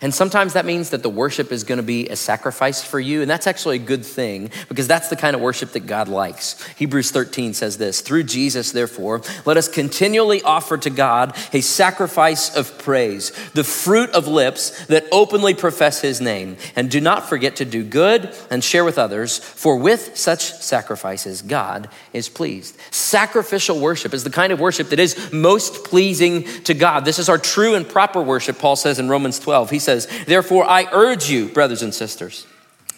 And 0.01 0.15
sometimes 0.15 0.55
that 0.55 0.65
means 0.65 0.91
that 0.91 1.03
the 1.03 1.11
worship 1.11 1.53
is 1.53 1.65
going 1.65 1.77
to 1.79 1.83
be 1.83 2.09
a 2.09 2.17
sacrifice 2.17 2.83
for 2.83 2.99
you. 2.99 3.23
And 3.23 3.31
that's 3.31 3.47
actually 3.47 3.77
a 3.77 3.81
good 3.81 4.05
thing 4.05 4.51
because 4.69 4.89
that's 4.89 5.09
the 5.09 5.17
kind 5.17 5.37
of 5.37 5.43
worship 5.43 5.73
that 5.73 5.87
God 5.87 6.09
likes. 6.09 6.63
Hebrews 6.77 7.11
13 7.11 7.55
says 7.55 7.79
this 7.79 8.01
Through 8.01 8.25
Jesus, 8.25 8.73
therefore, 8.73 9.23
let 9.45 9.57
us 9.57 9.69
continually 9.69 10.43
offer 10.43 10.77
to 10.79 10.91
God 10.91 11.37
a 11.53 11.61
sacrifice 11.61 12.55
of 12.57 12.79
praise, 12.79 13.33
the 13.55 13.65
fruit 13.65 14.11
of 14.11 14.27
lips 14.27 14.87
that 14.87 15.05
openly 15.13 15.55
profess 15.55 16.01
his 16.01 16.21
name. 16.21 16.57
And 16.77 16.91
do 16.91 17.01
not 17.01 17.29
forget 17.29 17.57
to 17.57 17.65
do 17.65 17.85
good 17.85 18.35
and 18.51 18.63
share 18.63 18.85
with 18.85 18.99
others, 18.99 19.39
for 19.39 19.77
with 19.77 20.17
such 20.17 20.53
sacrifices, 20.53 21.43
God 21.43 21.89
is 22.13 22.29
pleased. 22.29 22.77
Sacrificial 22.91 23.79
worship 23.81 24.15
is 24.15 24.25
the 24.25 24.31
kind 24.31 24.53
of 24.53 24.61
worship 24.61 24.89
that 24.91 24.99
is 24.99 25.33
most 25.33 25.85
pleasing 25.85 26.45
to 26.65 26.75
God. 26.75 27.05
This 27.05 27.19
is 27.19 27.29
our 27.29 27.39
true 27.39 27.75
and 27.75 27.89
proper 27.89 28.23
worship, 28.23 28.59
Paul 28.59 28.77
says 28.77 28.99
in 28.99 29.09
Romans 29.09 29.39
12. 29.39 29.71
He 29.71 29.79
says, 29.83 30.07
Therefore, 30.27 30.65
I 30.65 30.89
urge 30.93 31.29
you, 31.29 31.49
brothers 31.49 31.83
and 31.83 31.95
sisters, 31.95 32.47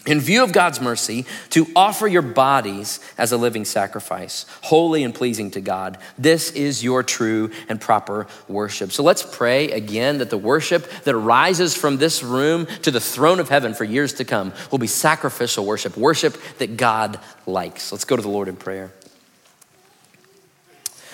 in 0.07 0.21
view 0.21 0.45
of 0.45 0.53
God's 0.53 0.81
mercy, 0.81 1.25
to 1.51 1.67
offer 1.75 2.07
your 2.07 2.23
bodies 2.23 3.01
as 3.17 3.33
a 3.33 3.39
living 3.39 3.65
sacrifice, 3.65 4.45
holy 4.63 5.03
and 5.03 5.15
pleasing 5.15 5.51
to 5.53 5.61
God. 5.61 5.97
This 6.19 6.51
is 6.51 6.85
your 6.85 7.03
true 7.03 7.51
and 7.69 7.81
proper 7.81 8.27
worship. 8.47 8.93
So 8.93 9.03
let's 9.03 9.23
pray 9.23 9.71
again 9.71 10.19
that 10.19 10.29
the 10.29 10.39
worship 10.39 10.91
that 11.05 11.15
arises 11.15 11.75
from 11.75 11.97
this 11.97 12.23
room 12.23 12.67
to 12.83 12.91
the 12.91 13.01
throne 13.01 13.41
of 13.41 13.49
heaven 13.49 13.73
for 13.73 13.85
years 13.85 14.13
to 14.15 14.25
come 14.25 14.53
will 14.71 14.79
be 14.79 14.87
sacrificial 14.87 15.65
worship, 15.65 15.97
worship 15.97 16.37
that 16.59 16.77
God 16.77 17.19
likes. 17.47 17.91
Let's 17.91 18.05
go 18.05 18.17
to 18.17 18.23
the 18.23 18.29
Lord 18.29 18.49
in 18.49 18.57
prayer. 18.57 18.93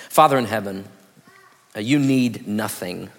Father 0.09 0.37
in 0.37 0.45
heaven, 0.45 0.85
uh, 1.73 1.79
you 1.79 1.97
need 1.97 2.45
nothing 2.45 3.09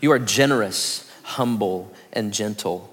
You 0.00 0.12
are 0.12 0.18
generous, 0.18 1.10
humble, 1.22 1.92
and 2.12 2.32
gentle. 2.32 2.92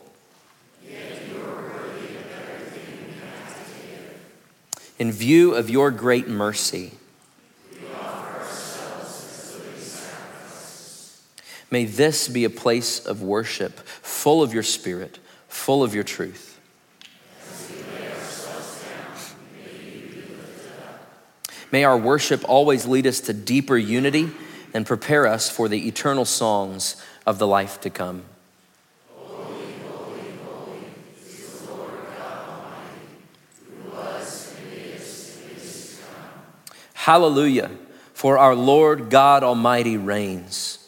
In 5.00 5.12
view 5.12 5.54
of 5.54 5.70
your 5.70 5.92
great 5.92 6.28
mercy, 6.28 6.94
may 11.70 11.86
this 11.86 12.30
be 12.30 12.46
a 12.46 12.50
place 12.50 13.06
of 13.06 13.22
worship 13.22 13.80
full 13.80 14.42
of 14.42 14.54
your 14.54 14.64
spirit, 14.64 15.20
full 15.48 15.84
of 15.84 15.94
your 15.94 16.04
truth. 16.04 16.52
May 21.72 21.84
our 21.84 21.98
worship 21.98 22.48
always 22.48 22.86
lead 22.86 23.08
us 23.08 23.20
to 23.22 23.34
deeper 23.34 23.76
unity 23.76 24.30
and 24.74 24.86
prepare 24.86 25.28
us 25.28 25.50
for 25.50 25.68
the 25.70 25.88
eternal 25.88 26.26
songs 26.26 27.02
of 27.26 27.40
the 27.40 27.48
life 27.48 27.80
to 27.82 27.90
come. 27.90 28.24
Hallelujah, 36.94 37.70
for 38.14 38.38
our 38.38 38.56
Lord 38.56 39.10
God 39.10 39.44
Almighty 39.44 39.98
reigns. 39.98 40.83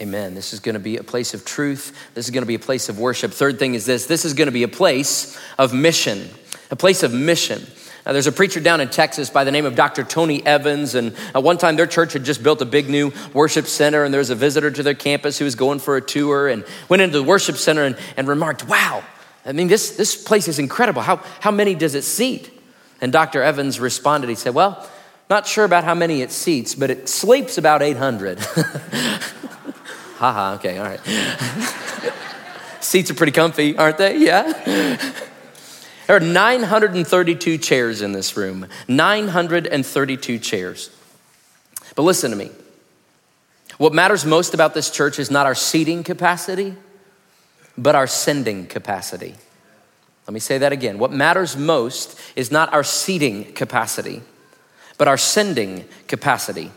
Amen. 0.00 0.34
This 0.34 0.54
is 0.54 0.60
going 0.60 0.74
to 0.74 0.80
be 0.80 0.96
a 0.96 1.02
place 1.02 1.34
of 1.34 1.44
truth. 1.44 1.94
This 2.14 2.24
is 2.24 2.30
going 2.30 2.40
to 2.40 2.46
be 2.46 2.54
a 2.54 2.60
place 2.60 2.88
of 2.88 2.98
worship. 2.98 3.32
Third 3.32 3.58
thing 3.58 3.74
is 3.74 3.84
this 3.84 4.06
this 4.06 4.24
is 4.24 4.32
going 4.32 4.46
to 4.46 4.52
be 4.52 4.62
a 4.62 4.68
place 4.68 5.38
of 5.58 5.74
mission, 5.74 6.26
a 6.70 6.76
place 6.76 7.02
of 7.02 7.12
mission. 7.12 7.62
Now, 8.06 8.12
there's 8.14 8.26
a 8.26 8.32
preacher 8.32 8.60
down 8.60 8.80
in 8.80 8.88
Texas 8.88 9.28
by 9.28 9.44
the 9.44 9.50
name 9.50 9.66
of 9.66 9.74
Dr. 9.74 10.04
Tony 10.04 10.44
Evans, 10.46 10.94
and 10.94 11.14
at 11.34 11.42
one 11.42 11.58
time 11.58 11.76
their 11.76 11.86
church 11.86 12.14
had 12.14 12.24
just 12.24 12.42
built 12.42 12.62
a 12.62 12.64
big 12.64 12.88
new 12.88 13.12
worship 13.34 13.66
center, 13.66 14.04
and 14.04 14.14
there 14.14 14.20
was 14.20 14.30
a 14.30 14.34
visitor 14.34 14.70
to 14.70 14.82
their 14.82 14.94
campus 14.94 15.38
who 15.38 15.44
was 15.44 15.54
going 15.54 15.80
for 15.80 15.98
a 15.98 16.00
tour 16.00 16.48
and 16.48 16.64
went 16.88 17.02
into 17.02 17.18
the 17.18 17.22
worship 17.22 17.58
center 17.58 17.84
and, 17.84 17.98
and 18.16 18.26
remarked, 18.26 18.66
Wow, 18.66 19.04
I 19.44 19.52
mean, 19.52 19.68
this, 19.68 19.98
this 19.98 20.16
place 20.16 20.48
is 20.48 20.58
incredible. 20.58 21.02
How, 21.02 21.16
how 21.40 21.50
many 21.50 21.74
does 21.74 21.94
it 21.94 22.02
seat? 22.02 22.50
And 23.02 23.12
Dr. 23.12 23.42
Evans 23.42 23.78
responded, 23.78 24.30
He 24.30 24.34
said, 24.34 24.54
Well, 24.54 24.88
not 25.28 25.46
sure 25.46 25.66
about 25.66 25.84
how 25.84 25.94
many 25.94 26.22
it 26.22 26.32
seats, 26.32 26.74
but 26.74 26.90
it 26.90 27.06
sleeps 27.06 27.58
about 27.58 27.82
800. 27.82 28.38
Haha, 30.20 30.56
okay, 30.56 30.76
all 30.76 30.84
right. 30.84 31.00
Seats 32.80 33.10
are 33.10 33.14
pretty 33.14 33.32
comfy, 33.32 33.74
aren't 33.78 33.96
they? 33.96 34.18
Yeah. 34.18 34.42
There 36.06 36.16
are 36.16 36.20
932 36.20 37.56
chairs 37.56 38.02
in 38.02 38.12
this 38.12 38.36
room. 38.36 38.66
932 38.86 40.38
chairs. 40.38 40.90
But 41.94 42.02
listen 42.02 42.30
to 42.32 42.36
me. 42.36 42.50
What 43.78 43.94
matters 43.94 44.26
most 44.26 44.52
about 44.52 44.74
this 44.74 44.90
church 44.90 45.18
is 45.18 45.30
not 45.30 45.46
our 45.46 45.54
seating 45.54 46.04
capacity, 46.04 46.74
but 47.78 47.94
our 47.94 48.06
sending 48.06 48.66
capacity. 48.66 49.36
Let 50.26 50.34
me 50.34 50.40
say 50.40 50.58
that 50.58 50.70
again. 50.70 50.98
What 50.98 51.12
matters 51.12 51.56
most 51.56 52.20
is 52.36 52.50
not 52.50 52.74
our 52.74 52.84
seating 52.84 53.54
capacity, 53.54 54.20
but 54.98 55.08
our 55.08 55.16
sending 55.16 55.86
capacity. 56.08 56.72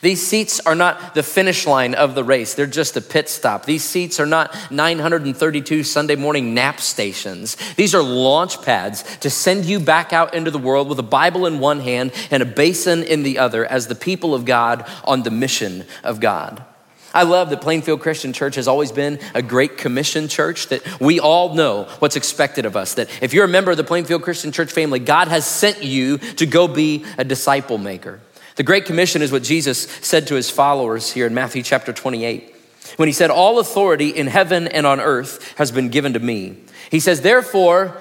These 0.00 0.26
seats 0.26 0.60
are 0.60 0.74
not 0.74 1.14
the 1.14 1.22
finish 1.22 1.66
line 1.66 1.94
of 1.94 2.14
the 2.14 2.24
race, 2.24 2.54
they're 2.54 2.66
just 2.66 2.96
a 2.96 3.00
pit 3.00 3.28
stop. 3.28 3.64
These 3.64 3.84
seats 3.84 4.20
are 4.20 4.26
not 4.26 4.54
932 4.70 5.82
Sunday 5.84 6.16
morning 6.16 6.54
nap 6.54 6.80
stations. 6.80 7.56
These 7.76 7.94
are 7.94 8.02
launch 8.02 8.62
pads 8.62 9.02
to 9.18 9.30
send 9.30 9.64
you 9.64 9.80
back 9.80 10.12
out 10.12 10.34
into 10.34 10.50
the 10.50 10.58
world 10.58 10.88
with 10.88 10.98
a 10.98 11.04
Bible 11.04 11.46
in 11.46 11.58
one 11.58 11.80
hand 11.80 12.12
and 12.30 12.42
a 12.42 12.46
basin 12.46 13.02
in 13.02 13.22
the 13.22 13.38
other 13.38 13.64
as 13.66 13.86
the 13.86 13.94
people 13.94 14.34
of 14.34 14.44
God 14.44 14.88
on 15.04 15.22
the 15.22 15.30
mission 15.30 15.84
of 16.04 16.20
God. 16.20 16.64
I 17.14 17.22
love 17.22 17.48
that 17.50 17.62
Plainfield 17.62 18.00
Christian 18.00 18.32
Church 18.32 18.56
has 18.56 18.68
always 18.68 18.92
been 18.92 19.18
a 19.34 19.40
great 19.40 19.78
commission 19.78 20.28
church, 20.28 20.68
that 20.68 21.00
we 21.00 21.20
all 21.20 21.54
know 21.54 21.84
what's 22.00 22.16
expected 22.16 22.66
of 22.66 22.76
us. 22.76 22.94
That 22.94 23.08
if 23.22 23.32
you're 23.32 23.46
a 23.46 23.48
member 23.48 23.70
of 23.70 23.76
the 23.76 23.84
Plainfield 23.84 24.22
Christian 24.22 24.52
Church 24.52 24.70
family, 24.70 24.98
God 24.98 25.28
has 25.28 25.46
sent 25.46 25.82
you 25.82 26.18
to 26.18 26.44
go 26.44 26.68
be 26.68 27.06
a 27.16 27.24
disciple 27.24 27.78
maker. 27.78 28.20
The 28.58 28.64
Great 28.64 28.86
Commission 28.86 29.22
is 29.22 29.30
what 29.30 29.44
Jesus 29.44 29.82
said 30.02 30.26
to 30.26 30.34
his 30.34 30.50
followers 30.50 31.12
here 31.12 31.28
in 31.28 31.32
Matthew 31.32 31.62
chapter 31.62 31.92
28. 31.92 32.56
When 32.96 33.08
he 33.08 33.12
said, 33.12 33.30
All 33.30 33.60
authority 33.60 34.08
in 34.08 34.26
heaven 34.26 34.66
and 34.66 34.84
on 34.84 34.98
earth 34.98 35.52
has 35.58 35.70
been 35.70 35.90
given 35.90 36.14
to 36.14 36.18
me. 36.18 36.56
He 36.90 36.98
says, 36.98 37.20
Therefore, 37.20 37.96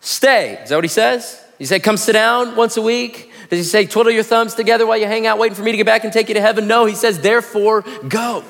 stay. 0.00 0.54
Is 0.62 0.70
that 0.70 0.76
what 0.76 0.84
he 0.84 0.88
says? 0.88 1.38
He 1.58 1.66
say, 1.66 1.80
come 1.80 1.98
sit 1.98 2.14
down 2.14 2.56
once 2.56 2.78
a 2.78 2.82
week? 2.82 3.30
Does 3.50 3.58
he 3.58 3.64
say, 3.64 3.84
twiddle 3.84 4.10
your 4.10 4.22
thumbs 4.22 4.54
together 4.54 4.86
while 4.86 4.96
you 4.96 5.06
hang 5.06 5.26
out 5.26 5.38
waiting 5.38 5.54
for 5.54 5.62
me 5.62 5.72
to 5.72 5.76
get 5.76 5.84
back 5.84 6.02
and 6.02 6.12
take 6.14 6.28
you 6.28 6.34
to 6.34 6.40
heaven? 6.40 6.66
No, 6.66 6.86
he 6.86 6.94
says, 6.94 7.20
therefore, 7.20 7.84
go. 8.08 8.42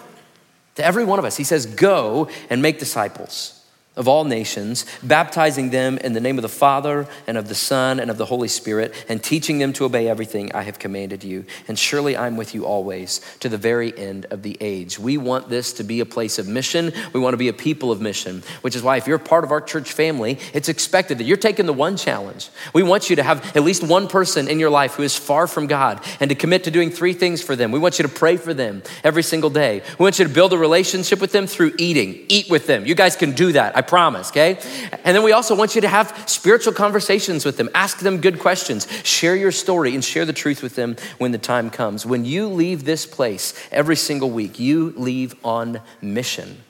To 0.77 0.85
every 0.85 1.05
one 1.05 1.19
of 1.19 1.25
us, 1.25 1.37
he 1.37 1.43
says, 1.43 1.67
go 1.67 2.29
and 2.49 2.63
make 2.63 2.79
disciples 2.79 3.64
of 3.97 4.09
all 4.09 4.25
nations, 4.25 4.85
baptizing 5.03 5.71
them 5.71 5.99
in 5.99 6.15
the 6.15 6.21
name 6.21 6.37
of 6.37 6.43
the 6.43 6.49
Father 6.49 7.07
and 7.27 7.39
of 7.39 7.49
the 7.49 7.55
Son 7.55 8.01
and 8.01 8.11
of 8.11 8.19
the 8.19 8.27
Holy 8.27 8.49
Spirit, 8.49 8.93
and 9.09 9.23
teaching 9.23 9.59
them 9.59 9.73
to 9.73 9.85
obey 9.85 10.09
everything 10.09 10.53
I 10.53 10.63
have 10.63 10.79
commanded 10.79 11.23
you. 11.23 11.45
And 11.69 11.79
surely 11.79 12.17
I'm 12.17 12.37
with 12.37 12.55
you 12.55 12.67
always 12.67 13.21
to 13.41 13.49
the 13.49 13.59
very 13.59 13.97
end 13.97 14.27
of 14.31 14.43
the 14.43 14.57
age. 14.61 14.99
We 14.99 15.17
want 15.17 15.49
this 15.49 15.73
to 15.75 15.85
be 15.85 16.01
a 16.01 16.07
place 16.07 16.39
of 16.39 16.49
mission. 16.49 16.93
We 17.13 17.21
want 17.21 17.35
to 17.35 17.39
be 17.39 17.49
a 17.49 17.53
people 17.53 17.93
of 17.93 18.01
mission, 18.01 18.43
which 18.63 18.75
is 18.75 18.83
why 18.83 18.97
if 18.97 19.07
you're 19.07 19.19
part 19.19 19.45
of 19.45 19.53
our 19.53 19.61
church 19.61 19.93
family, 19.93 20.39
it's 20.53 20.69
expected 20.69 21.19
that 21.19 21.25
you're 21.25 21.37
taking 21.37 21.67
the 21.67 21.73
one 21.73 21.97
challenge. 21.97 22.51
We 22.73 22.83
want 22.83 23.11
you 23.11 23.17
to 23.17 23.23
have 23.23 23.57
at 23.57 23.63
least 23.63 23.83
one 23.83 24.09
person 24.09 24.49
in 24.49 24.59
your 24.59 24.71
life 24.71 24.95
who 24.95 25.05
is 25.05 25.17
far 25.17 25.47
from 25.47 25.69
God 25.69 26.05
and 26.19 26.29
to 26.31 26.35
commit 26.35 26.65
to 26.65 26.71
doing 26.71 26.91
three 26.91 27.13
things 27.13 27.43
for 27.43 27.55
them. 27.55 27.71
We 27.71 27.79
want 27.79 27.99
you 27.99 28.03
to 28.03 28.09
pray 28.09 28.37
for 28.39 28.53
them 28.53 28.83
every 29.05 29.23
single 29.23 29.51
day. 29.51 29.83
We 29.99 30.03
want 30.03 30.19
you 30.19 30.27
to 30.27 30.33
build 30.33 30.53
a 30.53 30.59
relationship 30.59 31.21
with 31.21 31.31
them 31.31 31.47
through 31.47 31.75
eating. 31.79 32.25
Eat 32.29 32.51
with 32.51 32.67
them. 32.67 32.87
You 32.87 32.97
guys 32.97 33.15
can 33.15 33.33
do 33.33 33.53
that. 33.53 33.77
I 33.77 33.84
promise, 33.87 34.31
okay? 34.31 34.59
And 35.05 35.17
then 35.17 35.23
we 35.23 35.33
also 35.33 35.55
want 35.55 35.75
you 35.75 35.81
to 35.81 35.89
have 35.89 36.29
spiritual 36.29 36.73
conversations 36.73 37.45
with 37.45 37.57
them. 37.57 37.69
Ask 37.75 38.01
them 38.01 38.21
good 38.21 38.39
questions. 38.39 38.89
Share 39.05 39.37
your 39.37 39.53
story 39.53 39.95
and 39.95 40.05
share 40.05 40.25
the 40.25 40.33
truth 40.33 40.63
with 40.63 40.75
them 40.75 40.97
when 41.19 41.33
the 41.33 41.39
time 41.39 41.71
comes. 41.71 42.05
When 42.05 42.25
you 42.25 42.49
leave 42.49 42.85
this 42.85 43.07
place 43.07 43.55
every 43.71 43.97
single 43.97 44.31
week, 44.31 44.59
you 44.59 44.93
leave 44.97 45.35
on 45.45 45.81
mission. 46.01 46.63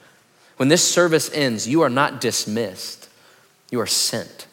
When 0.57 0.69
this 0.69 0.89
service 0.89 1.31
ends, 1.33 1.67
you 1.67 1.83
are 1.83 1.91
not 1.91 2.21
dismissed, 2.21 3.09
you 3.71 3.81
are 3.81 3.87
sent. 3.87 4.47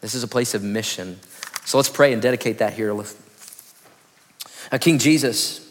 This 0.00 0.14
is 0.14 0.22
a 0.22 0.28
place 0.28 0.54
of 0.54 0.62
mission. 0.62 1.20
So 1.64 1.78
let's 1.78 1.88
pray 1.88 2.12
and 2.12 2.20
dedicate 2.20 2.58
that 2.58 2.72
here. 2.72 2.96
King 4.80 4.98
Jesus, 4.98 5.70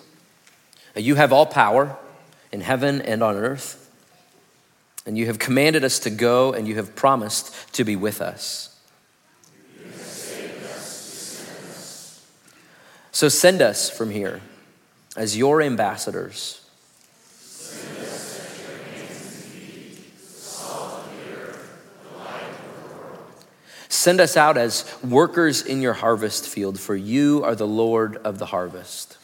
you 0.95 1.15
have 1.15 1.33
all 1.33 1.45
power 1.45 1.97
in 2.51 2.61
heaven 2.61 3.01
and 3.01 3.21
on 3.23 3.35
earth. 3.35 3.88
And 5.05 5.17
you 5.17 5.25
have 5.27 5.39
commanded 5.39 5.83
us 5.83 5.99
to 5.99 6.09
go, 6.09 6.53
and 6.53 6.67
you 6.67 6.75
have 6.75 6.95
promised 6.95 7.73
to 7.73 7.83
be 7.83 7.95
with 7.95 8.21
us. 8.21 8.75
So 13.11 13.27
send 13.27 13.61
us 13.61 13.89
from 13.89 14.11
here 14.11 14.41
as 15.17 15.35
your 15.35 15.61
ambassadors. 15.61 16.61
Send 23.89 24.21
us 24.21 24.37
out 24.37 24.55
as 24.55 24.85
workers 25.03 25.61
in 25.61 25.81
your 25.81 25.91
harvest 25.91 26.47
field, 26.47 26.79
for 26.79 26.95
you 26.95 27.43
are 27.43 27.55
the 27.55 27.67
Lord 27.67 28.15
of 28.17 28.39
the 28.39 28.45
harvest. 28.45 29.17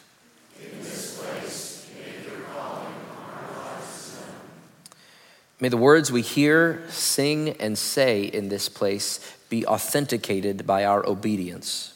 May 5.60 5.70
the 5.70 5.78
words 5.78 6.12
we 6.12 6.22
hear, 6.22 6.84
sing, 6.90 7.50
and 7.62 7.78
say 7.78 8.24
in 8.24 8.50
this 8.50 8.68
place 8.68 9.20
be 9.48 9.66
authenticated 9.66 10.68
by 10.68 10.84
our 10.84 11.08
obedience. 11.08 11.94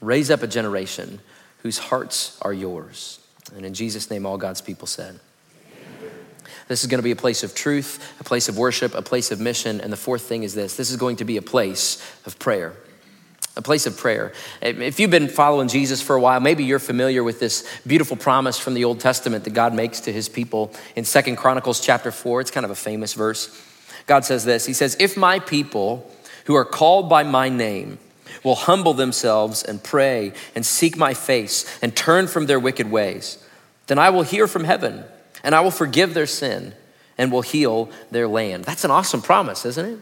Raise 0.00 0.30
up 0.30 0.42
a 0.42 0.46
generation 0.46 1.20
whose 1.62 1.78
hearts 1.78 2.38
are 2.42 2.52
yours. 2.52 3.20
And 3.54 3.64
in 3.64 3.74
Jesus' 3.74 4.10
name, 4.10 4.26
all 4.26 4.36
God's 4.36 4.60
people 4.60 4.86
said. 4.86 5.18
This 6.68 6.82
is 6.82 6.88
going 6.88 6.98
to 6.98 7.04
be 7.04 7.10
a 7.10 7.16
place 7.16 7.42
of 7.42 7.54
truth, 7.54 8.14
a 8.20 8.24
place 8.24 8.48
of 8.48 8.56
worship, 8.56 8.94
a 8.94 9.02
place 9.02 9.30
of 9.30 9.40
mission. 9.40 9.80
And 9.80 9.92
the 9.92 9.96
fourth 9.96 10.22
thing 10.22 10.44
is 10.44 10.54
this 10.54 10.76
this 10.76 10.90
is 10.90 10.96
going 10.96 11.16
to 11.16 11.24
be 11.24 11.36
a 11.36 11.42
place 11.42 12.00
of 12.26 12.38
prayer 12.38 12.74
a 13.56 13.62
place 13.62 13.86
of 13.86 13.96
prayer. 13.96 14.32
If 14.62 14.98
you've 14.98 15.10
been 15.10 15.28
following 15.28 15.68
Jesus 15.68 16.00
for 16.00 16.16
a 16.16 16.20
while, 16.20 16.40
maybe 16.40 16.64
you're 16.64 16.78
familiar 16.78 17.22
with 17.22 17.38
this 17.38 17.68
beautiful 17.86 18.16
promise 18.16 18.58
from 18.58 18.74
the 18.74 18.84
Old 18.84 19.00
Testament 19.00 19.44
that 19.44 19.52
God 19.52 19.74
makes 19.74 20.00
to 20.00 20.12
his 20.12 20.28
people 20.28 20.72
in 20.96 21.04
Second 21.04 21.36
Chronicles 21.36 21.80
chapter 21.80 22.10
4. 22.10 22.40
It's 22.40 22.50
kind 22.50 22.64
of 22.64 22.70
a 22.70 22.76
famous 22.76 23.12
verse. 23.12 23.60
God 24.06 24.24
says 24.24 24.44
this 24.44 24.66
He 24.66 24.72
says, 24.72 24.96
If 24.98 25.16
my 25.16 25.38
people 25.38 26.10
who 26.46 26.54
are 26.54 26.64
called 26.64 27.08
by 27.08 27.22
my 27.24 27.48
name 27.48 27.98
will 28.42 28.54
humble 28.54 28.94
themselves 28.94 29.62
and 29.62 29.82
pray 29.82 30.32
and 30.54 30.64
seek 30.64 30.96
my 30.96 31.12
face 31.14 31.66
and 31.82 31.94
turn 31.94 32.26
from 32.26 32.46
their 32.46 32.58
wicked 32.58 32.90
ways, 32.90 33.44
then 33.86 33.98
I 33.98 34.10
will 34.10 34.22
hear 34.22 34.48
from 34.48 34.64
heaven 34.64 35.04
and 35.44 35.54
I 35.54 35.60
will 35.60 35.70
forgive 35.70 36.14
their 36.14 36.26
sin 36.26 36.74
and 37.18 37.30
will 37.30 37.42
heal 37.42 37.90
their 38.10 38.26
land. 38.26 38.64
That's 38.64 38.84
an 38.84 38.90
awesome 38.90 39.20
promise, 39.20 39.66
isn't 39.66 39.86
it? 39.86 40.00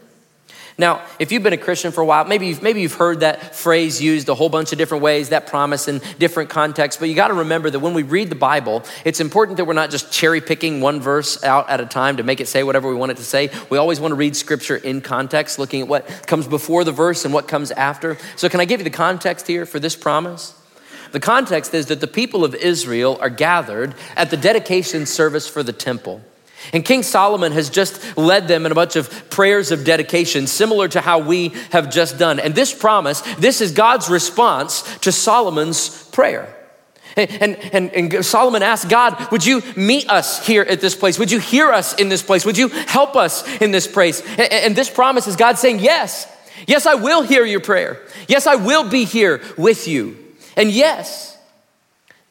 Now, 0.77 1.05
if 1.19 1.31
you've 1.31 1.43
been 1.43 1.53
a 1.53 1.57
Christian 1.57 1.91
for 1.91 2.01
a 2.01 2.05
while, 2.05 2.25
maybe 2.25 2.47
you've, 2.47 2.61
maybe 2.61 2.81
you've 2.81 2.93
heard 2.93 3.19
that 3.21 3.55
phrase 3.55 4.01
used 4.01 4.29
a 4.29 4.35
whole 4.35 4.49
bunch 4.49 4.71
of 4.71 4.77
different 4.77 5.03
ways, 5.03 5.29
that 5.29 5.47
promise 5.47 5.87
in 5.87 6.01
different 6.17 6.49
contexts, 6.49 6.99
but 6.99 7.09
you 7.09 7.15
got 7.15 7.27
to 7.27 7.33
remember 7.33 7.69
that 7.69 7.79
when 7.79 7.93
we 7.93 8.03
read 8.03 8.29
the 8.29 8.35
Bible, 8.35 8.83
it's 9.05 9.19
important 9.19 9.57
that 9.57 9.65
we're 9.65 9.73
not 9.73 9.91
just 9.91 10.11
cherry 10.11 10.41
picking 10.41 10.81
one 10.81 10.99
verse 10.99 11.43
out 11.43 11.69
at 11.69 11.81
a 11.81 11.85
time 11.85 12.17
to 12.17 12.23
make 12.23 12.39
it 12.39 12.47
say 12.47 12.63
whatever 12.63 12.89
we 12.89 12.95
want 12.95 13.11
it 13.11 13.17
to 13.17 13.23
say. 13.23 13.49
We 13.69 13.77
always 13.77 13.99
want 13.99 14.11
to 14.11 14.15
read 14.15 14.35
scripture 14.35 14.77
in 14.77 15.01
context, 15.01 15.59
looking 15.59 15.81
at 15.81 15.87
what 15.87 16.27
comes 16.27 16.47
before 16.47 16.83
the 16.83 16.91
verse 16.91 17.25
and 17.25 17.33
what 17.33 17.47
comes 17.47 17.71
after. 17.71 18.17
So, 18.35 18.49
can 18.49 18.59
I 18.59 18.65
give 18.65 18.79
you 18.79 18.85
the 18.85 18.89
context 18.89 19.47
here 19.47 19.65
for 19.65 19.79
this 19.79 19.95
promise? 19.95 20.55
The 21.11 21.19
context 21.19 21.73
is 21.73 21.87
that 21.87 21.99
the 21.99 22.07
people 22.07 22.45
of 22.45 22.55
Israel 22.55 23.17
are 23.19 23.29
gathered 23.29 23.95
at 24.15 24.29
the 24.29 24.37
dedication 24.37 25.05
service 25.05 25.47
for 25.47 25.61
the 25.63 25.73
temple. 25.73 26.21
And 26.73 26.85
King 26.85 27.03
Solomon 27.03 27.51
has 27.51 27.69
just 27.69 28.17
led 28.17 28.47
them 28.47 28.65
in 28.65 28.71
a 28.71 28.75
bunch 28.75 28.95
of 28.95 29.29
prayers 29.29 29.71
of 29.71 29.83
dedication, 29.83 30.47
similar 30.47 30.87
to 30.89 31.01
how 31.01 31.19
we 31.19 31.49
have 31.71 31.91
just 31.91 32.17
done. 32.17 32.39
And 32.39 32.55
this 32.55 32.73
promise, 32.73 33.21
this 33.37 33.61
is 33.61 33.71
God's 33.71 34.09
response 34.09 34.81
to 34.99 35.11
Solomon's 35.11 36.03
prayer. 36.09 36.55
And, 37.17 37.57
and, 37.57 37.91
and 37.91 38.25
Solomon 38.25 38.63
asked 38.63 38.89
God, 38.89 39.31
Would 39.31 39.45
you 39.45 39.61
meet 39.75 40.09
us 40.09 40.45
here 40.45 40.61
at 40.61 40.79
this 40.79 40.95
place? 40.95 41.19
Would 41.19 41.31
you 41.31 41.39
hear 41.39 41.71
us 41.71 41.93
in 41.95 42.09
this 42.09 42.21
place? 42.21 42.45
Would 42.45 42.57
you 42.57 42.69
help 42.69 43.15
us 43.15 43.45
in 43.57 43.71
this 43.71 43.87
place? 43.87 44.21
And, 44.21 44.53
and 44.53 44.75
this 44.75 44.89
promise 44.89 45.27
is 45.27 45.35
God 45.35 45.57
saying, 45.57 45.79
Yes, 45.79 46.27
yes, 46.67 46.85
I 46.85 46.95
will 46.95 47.21
hear 47.21 47.43
your 47.43 47.59
prayer. 47.59 48.01
Yes, 48.27 48.47
I 48.47 48.55
will 48.55 48.89
be 48.89 49.03
here 49.03 49.41
with 49.57 49.87
you. 49.87 50.17
And 50.55 50.71
yes, 50.71 51.37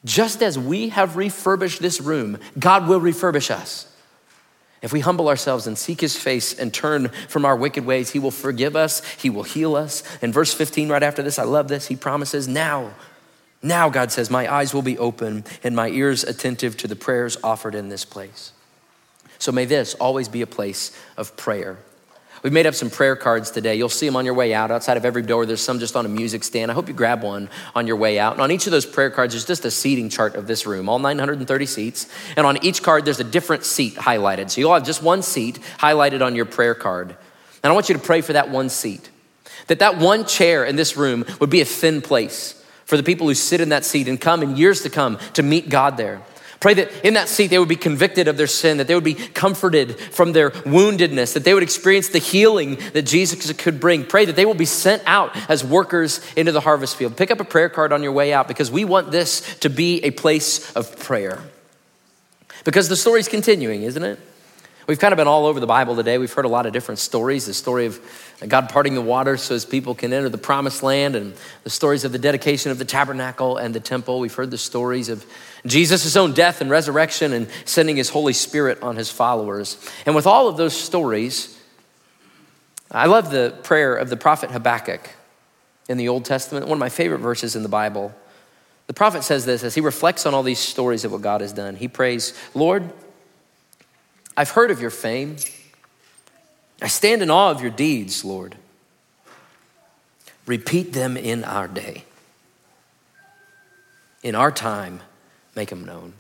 just 0.05 0.43
as 0.43 0.59
we 0.59 0.89
have 0.91 1.17
refurbished 1.17 1.83
this 1.83 2.01
room, 2.01 2.39
God 2.59 2.89
will 2.89 3.01
refurbish 3.01 3.51
us. 3.51 3.90
If 4.83 4.93
we 4.93 5.01
humble 5.01 5.29
ourselves 5.29 5.67
and 5.67 5.77
seek 5.77 6.01
his 6.01 6.17
face 6.17 6.59
and 6.59 6.73
turn 6.73 7.09
from 7.29 7.45
our 7.45 7.57
wicked 7.57 7.85
ways, 7.85 8.11
he 8.11 8.19
will 8.19 8.31
forgive 8.31 8.77
us, 8.77 9.05
he 9.15 9.29
will 9.29 9.43
heal 9.43 9.77
us. 9.77 10.03
In 10.23 10.33
verse 10.33 10.55
15, 10.55 10.89
right 10.89 11.03
after 11.03 11.23
this, 11.23 11.39
I 11.39 11.45
love 11.45 11.69
this. 11.69 11.89
He 11.89 11.97
promises, 11.97 12.49
Now, 12.49 12.93
now, 13.63 13.91
God 13.91 14.11
says, 14.11 14.31
my 14.31 14.51
eyes 14.53 14.73
will 14.73 14.83
be 14.83 14.99
open 14.99 15.45
and 15.63 15.77
my 15.77 15.89
ears 15.89 16.25
attentive 16.25 16.77
to 16.79 16.89
the 16.89 16.97
prayers 16.97 17.37
offered 17.45 17.75
in 17.75 17.91
this 17.91 18.05
place. 18.05 18.53
So 19.39 19.53
may 19.53 19.65
this 19.67 19.95
always 19.95 20.29
be 20.29 20.43
a 20.43 20.47
place 20.47 20.97
of 21.17 21.37
prayer. 21.37 21.79
We've 22.43 22.53
made 22.53 22.67
up 22.67 22.75
some 22.75 22.89
prayer 22.89 23.17
cards 23.17 23.51
today. 23.51 23.77
You'll 23.77 23.91
see 23.91 24.07
them 24.07 24.17
on 24.17 24.25
your 24.25 24.33
way 24.33 24.55
out. 24.55 24.71
Outside 24.71 24.97
of 24.97 25.05
every 25.05 25.21
door, 25.21 25.45
there's 25.45 25.61
some 25.61 25.79
just 25.79 25.95
on 25.95 26.07
a 26.07 26.09
music 26.09 26.43
stand. 26.43 26.71
I 26.71 26.75
hope 26.75 26.89
you 26.89 26.95
grab 26.95 27.23
one 27.23 27.51
on 27.75 27.87
your 27.87 27.97
way 27.97 28.19
out. 28.19 28.33
And 28.33 28.41
on 28.41 28.51
each 28.51 28.67
of 28.67 28.71
those 28.71 28.87
prayer 28.87 29.11
cards, 29.11 29.35
there's 29.35 29.45
just 29.45 29.67
a 29.67 29.71
seating 29.71 30.09
chart 30.09 30.35
of 30.37 30.47
this 30.47 30.67
room, 30.67 30.89
all 30.89 30.99
930 30.99 31.67
seats. 31.67 32.09
And 32.37 32.47
on 32.47 32.65
each 32.65 32.83
card, 32.83 33.05
there's 33.05 33.21
a 33.21 33.25
different 33.25 33.65
seat 33.65 33.95
highlighted. 33.97 34.51
So 34.51 34.61
you'll 34.61 34.73
have 34.73 34.87
just 34.87 35.03
one 35.03 35.23
seat 35.23 35.59
highlighted 35.79 36.25
on 36.25 36.35
your 36.35 36.47
prayer 36.47 36.75
card. 36.75 37.15
And 37.63 37.71
I 37.71 37.75
want 37.75 37.91
you 37.91 37.95
to 37.95 38.01
pray 38.01 38.23
for 38.23 38.33
that 38.33 38.49
one 38.49 38.71
seat. 38.71 39.11
That 39.67 39.81
that 39.81 39.99
one 39.99 40.25
chair 40.25 40.65
in 40.65 40.77
this 40.77 40.97
room 40.97 41.27
would 41.41 41.51
be 41.51 41.61
a 41.61 41.67
thin 41.67 42.01
place 42.01 42.61
for 42.87 42.97
the 42.97 43.03
people 43.03 43.29
who 43.29 43.35
sit 43.35 43.61
in 43.61 43.69
that 43.69 43.85
seat 43.85 44.09
and 44.09 44.19
come 44.21 44.43
in 44.43 44.57
years 44.57 44.83
to 44.83 44.91
come 44.91 45.19
to 45.35 45.43
meet 45.43 45.69
God 45.69 45.97
there. 45.97 46.23
Pray 46.61 46.75
that 46.75 47.07
in 47.07 47.15
that 47.15 47.31
seat 47.31 47.47
they 47.47 47.59
would 47.59 47.71
be 47.71 47.77
convicted 47.77 48.29
of 48.29 48.37
their 48.37 48.47
sin, 48.47 48.77
that 48.77 48.87
they 48.87 48.95
would 48.95 49.03
be 49.03 49.15
comforted 49.15 49.99
from 49.99 50.33
their 50.33 50.51
woundedness, 50.51 51.33
that 51.33 51.43
they 51.43 51.55
would 51.55 51.63
experience 51.63 52.11
the 52.11 52.19
healing 52.19 52.79
that 52.93 53.03
Jesus 53.03 53.51
could 53.55 53.81
bring. 53.81 54.05
Pray 54.05 54.27
that 54.27 54.37
they 54.37 54.45
will 54.45 54.53
be 54.53 54.67
sent 54.67 55.03
out 55.07 55.35
as 55.51 55.65
workers 55.65 56.21
into 56.37 56.53
the 56.53 56.61
harvest 56.61 56.97
field. 56.97 57.17
Pick 57.17 57.31
up 57.31 57.41
a 57.41 57.45
prayer 57.45 57.71
card 57.71 57.95
on 57.95 58.03
your 58.03 58.13
way 58.13 58.35
out 58.35 58.47
because 58.47 58.71
we 58.71 58.85
want 58.85 59.11
this 59.11 59.59
to 59.61 59.71
be 59.71 60.05
a 60.05 60.11
place 60.11 60.71
of 60.73 60.99
prayer. 60.99 61.43
Because 62.65 62.91
the 62.91 62.97
story's 62.97 63.29
continuing, 63.29 63.83
isn't 63.83 64.03
it? 64.03 64.19
We've 64.87 64.99
kind 64.99 65.13
of 65.13 65.19
been 65.19 65.29
all 65.29 65.47
over 65.47 65.61
the 65.61 65.67
Bible 65.67 65.95
today. 65.95 66.19
We've 66.19 66.33
heard 66.33 66.47
a 66.47 66.49
lot 66.49 66.67
of 66.67 66.73
different 66.73 66.99
stories 66.99 67.47
the 67.47 67.55
story 67.55 67.87
of 67.87 68.01
God 68.49 68.71
parting 68.71 68.95
the 68.95 69.03
water 69.03 69.37
so 69.37 69.55
his 69.55 69.65
people 69.65 69.95
can 69.95 70.13
enter 70.13 70.29
the 70.29 70.39
promised 70.39 70.83
land, 70.83 71.17
and 71.17 71.35
the 71.65 71.71
stories 71.71 72.05
of 72.05 72.13
the 72.13 72.19
dedication 72.19 72.71
of 72.71 72.79
the 72.79 72.85
tabernacle 72.85 73.57
and 73.57 73.75
the 73.75 73.81
temple. 73.81 74.21
We've 74.21 74.35
heard 74.35 74.51
the 74.51 74.59
stories 74.59 75.09
of 75.09 75.25
Jesus' 75.67 76.17
own 76.17 76.33
death 76.33 76.61
and 76.61 76.71
resurrection 76.71 77.33
and 77.33 77.49
sending 77.65 77.97
his 77.97 78.09
Holy 78.09 78.33
Spirit 78.33 78.83
on 78.83 78.97
his 78.97 79.11
followers. 79.11 79.77
And 80.07 80.15
with 80.15 80.27
all 80.27 80.49
of 80.49 80.57
those 80.57 80.75
stories, 80.75 81.59
I 82.91 83.07
love 83.07 83.31
the 83.31 83.57
prayer 83.63 83.95
of 83.95 84.09
the 84.09 84.17
prophet 84.17 84.51
Habakkuk 84.51 85.11
in 85.89 85.99
the 85.99 86.09
Old 86.09 86.25
Testament, 86.25 86.67
one 86.67 86.77
of 86.77 86.81
my 86.81 86.89
favorite 86.89 87.19
verses 87.19 87.55
in 87.55 87.63
the 87.63 87.69
Bible. 87.69 88.15
The 88.87 88.95
prophet 88.95 89.23
says 89.23 89.45
this 89.45 89.63
as 89.63 89.75
he 89.75 89.81
reflects 89.81 90.27
on 90.27 90.35
all 90.35 90.43
these 90.43 90.59
stories 90.59 91.05
of 91.05 91.13
what 91.13 91.21
God 91.21 91.43
has 91.43 91.53
done. 91.53 91.77
He 91.77 91.87
prays, 91.87 92.33
Lord, 92.55 92.91
I've 94.41 94.49
heard 94.49 94.71
of 94.71 94.81
your 94.81 94.89
fame 94.89 95.37
I 96.81 96.89
stand 96.89 97.21
in 97.21 97.31
awe 97.31 97.51
of 97.51 97.61
your 97.61 97.71
deeds, 97.71 98.25
Lord. 98.25 98.57
Repeat 100.47 100.95
them 100.95 101.19
in 101.19 101.45
our 101.45 101.69
day. 101.69 102.05
In 104.23 104.35
our 104.35 104.51
time, 104.51 105.01
make 105.55 105.69
them 105.69 105.85
known. 105.85 106.15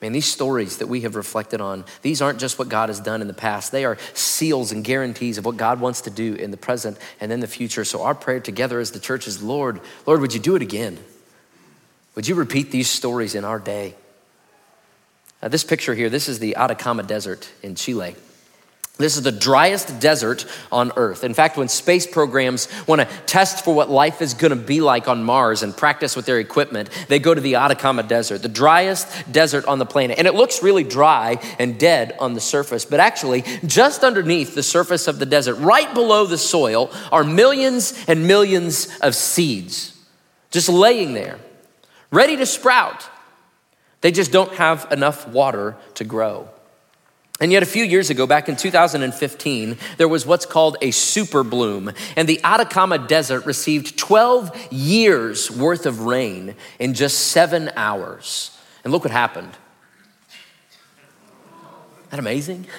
Man, 0.00 0.12
these 0.12 0.26
stories 0.26 0.76
that 0.76 0.86
we 0.86 1.00
have 1.00 1.16
reflected 1.16 1.60
on, 1.60 1.84
these 2.02 2.22
aren't 2.22 2.38
just 2.38 2.56
what 2.56 2.68
God 2.68 2.88
has 2.88 3.00
done 3.00 3.20
in 3.20 3.26
the 3.26 3.34
past. 3.34 3.72
They 3.72 3.84
are 3.84 3.98
seals 4.14 4.70
and 4.70 4.84
guarantees 4.84 5.38
of 5.38 5.44
what 5.44 5.56
God 5.56 5.80
wants 5.80 6.02
to 6.02 6.10
do 6.10 6.34
in 6.34 6.52
the 6.52 6.56
present 6.56 6.98
and 7.20 7.32
in 7.32 7.40
the 7.40 7.48
future. 7.48 7.84
So 7.84 8.02
our 8.02 8.14
prayer 8.14 8.38
together 8.38 8.78
as 8.78 8.92
the 8.92 9.00
church 9.00 9.26
is, 9.26 9.42
Lord, 9.42 9.80
Lord, 10.06 10.20
would 10.20 10.34
you 10.34 10.40
do 10.40 10.54
it 10.54 10.62
again? 10.62 11.00
Would 12.14 12.28
you 12.28 12.36
repeat 12.36 12.70
these 12.70 12.88
stories 12.88 13.34
in 13.34 13.44
our 13.44 13.58
day? 13.58 13.96
Now, 15.46 15.50
this 15.50 15.62
picture 15.62 15.94
here, 15.94 16.10
this 16.10 16.28
is 16.28 16.40
the 16.40 16.56
Atacama 16.56 17.04
Desert 17.04 17.48
in 17.62 17.76
Chile. 17.76 18.16
This 18.98 19.16
is 19.16 19.22
the 19.22 19.30
driest 19.30 20.00
desert 20.00 20.44
on 20.72 20.90
Earth. 20.96 21.22
In 21.22 21.34
fact, 21.34 21.56
when 21.56 21.68
space 21.68 22.04
programs 22.04 22.66
want 22.88 23.00
to 23.00 23.08
test 23.26 23.64
for 23.64 23.72
what 23.72 23.88
life 23.88 24.20
is 24.20 24.34
going 24.34 24.50
to 24.50 24.56
be 24.56 24.80
like 24.80 25.06
on 25.06 25.22
Mars 25.22 25.62
and 25.62 25.76
practice 25.76 26.16
with 26.16 26.26
their 26.26 26.40
equipment, 26.40 26.90
they 27.06 27.20
go 27.20 27.32
to 27.32 27.40
the 27.40 27.54
Atacama 27.54 28.02
Desert, 28.02 28.42
the 28.42 28.48
driest 28.48 29.30
desert 29.30 29.64
on 29.66 29.78
the 29.78 29.86
planet. 29.86 30.18
And 30.18 30.26
it 30.26 30.34
looks 30.34 30.64
really 30.64 30.82
dry 30.82 31.38
and 31.60 31.78
dead 31.78 32.16
on 32.18 32.34
the 32.34 32.40
surface, 32.40 32.84
but 32.84 32.98
actually, 32.98 33.44
just 33.64 34.02
underneath 34.02 34.56
the 34.56 34.64
surface 34.64 35.06
of 35.06 35.20
the 35.20 35.26
desert, 35.26 35.54
right 35.58 35.94
below 35.94 36.26
the 36.26 36.38
soil, 36.38 36.90
are 37.12 37.22
millions 37.22 38.04
and 38.08 38.26
millions 38.26 38.88
of 39.00 39.14
seeds 39.14 39.96
just 40.50 40.68
laying 40.68 41.14
there, 41.14 41.38
ready 42.10 42.36
to 42.36 42.46
sprout. 42.46 43.08
They 44.06 44.12
just 44.12 44.30
don't 44.30 44.54
have 44.54 44.86
enough 44.92 45.26
water 45.26 45.76
to 45.94 46.04
grow. 46.04 46.48
And 47.40 47.50
yet, 47.50 47.64
a 47.64 47.66
few 47.66 47.82
years 47.82 48.08
ago, 48.08 48.24
back 48.24 48.48
in 48.48 48.54
2015, 48.54 49.76
there 49.96 50.06
was 50.06 50.24
what's 50.24 50.46
called 50.46 50.76
a 50.80 50.92
super 50.92 51.42
bloom, 51.42 51.90
and 52.14 52.28
the 52.28 52.38
Atacama 52.44 52.98
Desert 52.98 53.46
received 53.46 53.98
12 53.98 54.68
years 54.70 55.50
worth 55.50 55.86
of 55.86 56.02
rain 56.02 56.54
in 56.78 56.94
just 56.94 57.32
seven 57.32 57.68
hours. 57.74 58.56
And 58.84 58.92
look 58.92 59.02
what 59.02 59.10
happened. 59.10 59.50
Isn't 60.28 62.10
that 62.10 62.20
amazing? 62.20 62.68